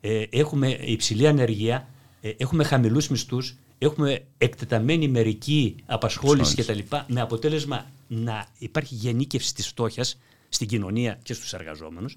[0.00, 1.88] ε, έχουμε υψηλή ανεργία,
[2.20, 6.78] ε, έχουμε χαμηλούς μισθούς, έχουμε εκτεταμένη μερική απασχόληση κτλ.
[7.06, 10.18] Με αποτέλεσμα να υπάρχει γενίκευση της φτώχειας
[10.48, 12.14] στην κοινωνία και στους εργαζόμενους,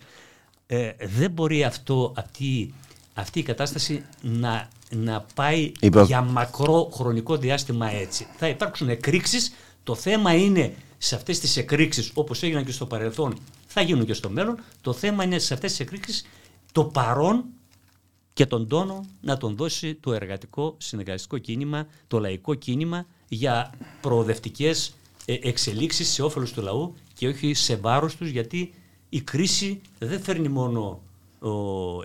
[0.67, 2.73] ε, δεν μπορεί αυτό, αυτή,
[3.13, 5.71] αυτή η κατάσταση να, να πάει
[6.05, 8.27] για μακρό χρονικό διάστημα έτσι.
[8.37, 9.53] Θα υπάρξουν εκρήξεις.
[9.83, 13.37] Το θέμα είναι σε αυτές τις εκρήξεις, όπως έγιναν και στο παρελθόν,
[13.67, 14.59] θα γίνουν και στο μέλλον.
[14.81, 16.25] Το θέμα είναι σε αυτές τις εκρήξεις
[16.71, 17.45] το παρόν
[18.33, 24.95] και τον τόνο να τον δώσει το εργατικό συνεργαστικό κίνημα, το λαϊκό κίνημα για προοδευτικές
[25.25, 28.73] ε, εξελίξεις σε όφελος του λαού και όχι σε βάρος τους γιατί
[29.09, 31.01] η κρίση δεν φέρνει μόνο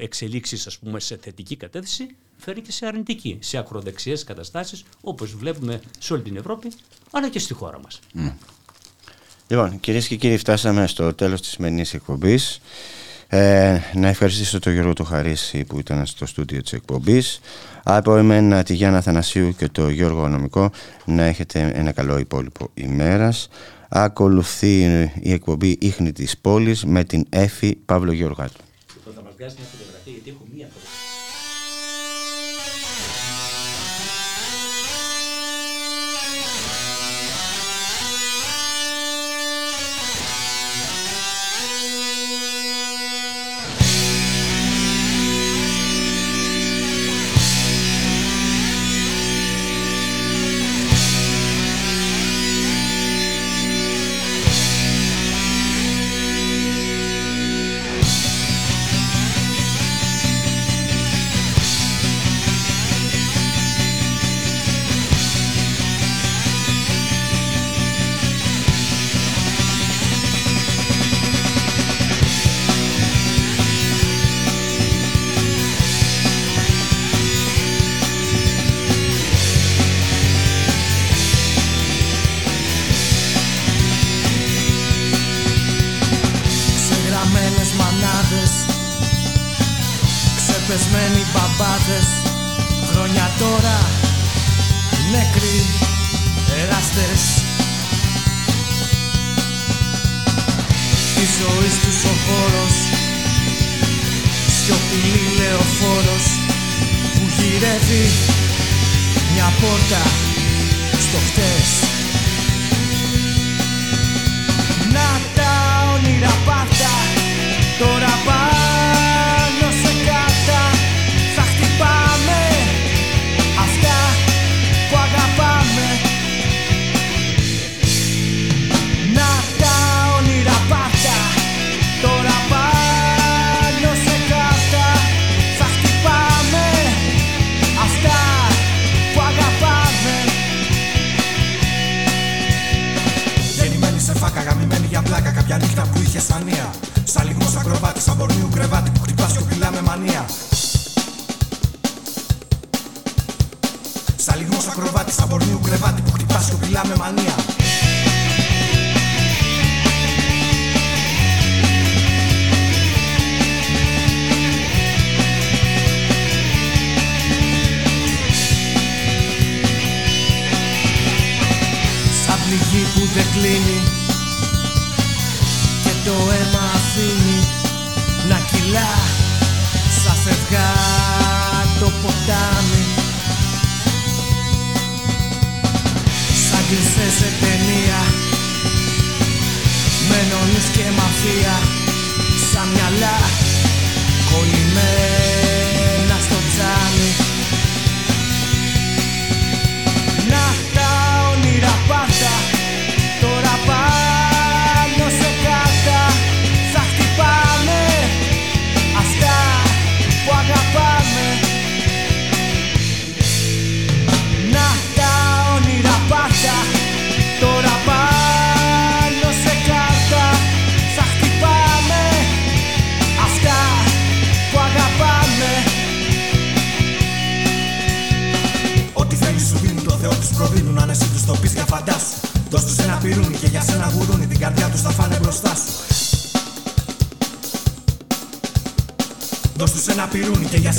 [0.00, 5.80] εξελίξεις ας πούμε σε θετική κατεύθυνση φέρνει και σε αρνητική, σε ακροδεξιές καταστάσεις όπως βλέπουμε
[5.98, 6.72] σε όλη την Ευρώπη
[7.10, 8.00] αλλά και στη χώρα μας.
[9.48, 12.60] Λοιπόν, κυρίες και κύριοι, φτάσαμε στο τέλος της σημερινής εκπομπής.
[13.28, 17.40] Ε, να ευχαριστήσω τον Γιώργο του Χαρίση που ήταν στο στούντιο της εκπομπής.
[17.82, 20.70] Από εμένα τη Γιάννα Θανασίου και το Γιώργο Νομικό
[21.04, 23.48] να έχετε ένα καλό υπόλοιπο ημέρας.
[23.94, 24.80] Ακολουθεί
[25.20, 28.60] η εκπομπή «Ίχνη της πόλης» με την Έφη Παύλο Γεωργάτου.
[29.14, 31.21] Θα μας βγάζει μια φωτογραφία γιατί έχω μία φωτογραφία.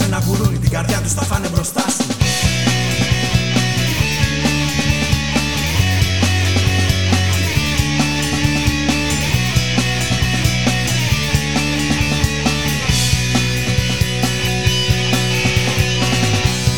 [0.04, 2.06] σε ένα γουρούνι Την καρδιά τους θα φάνε μπροστά σου.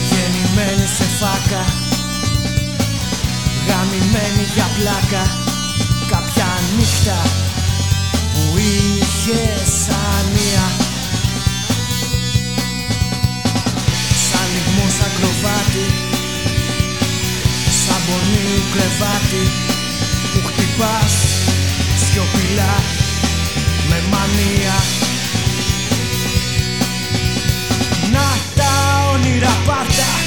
[0.10, 1.64] Γεννημένη σε φάκα
[3.68, 5.24] Γαμημένη για πλάκα
[6.10, 6.46] Κάποια
[6.78, 7.22] νύχτα
[8.34, 10.85] που είχες ανία
[18.26, 19.52] αιωνίου κρεβάτι
[20.34, 21.14] που χτυπάς
[21.96, 22.76] σιωπηλά
[23.90, 24.76] με μανία.
[28.12, 30.25] Να τα όνειρα πάντα.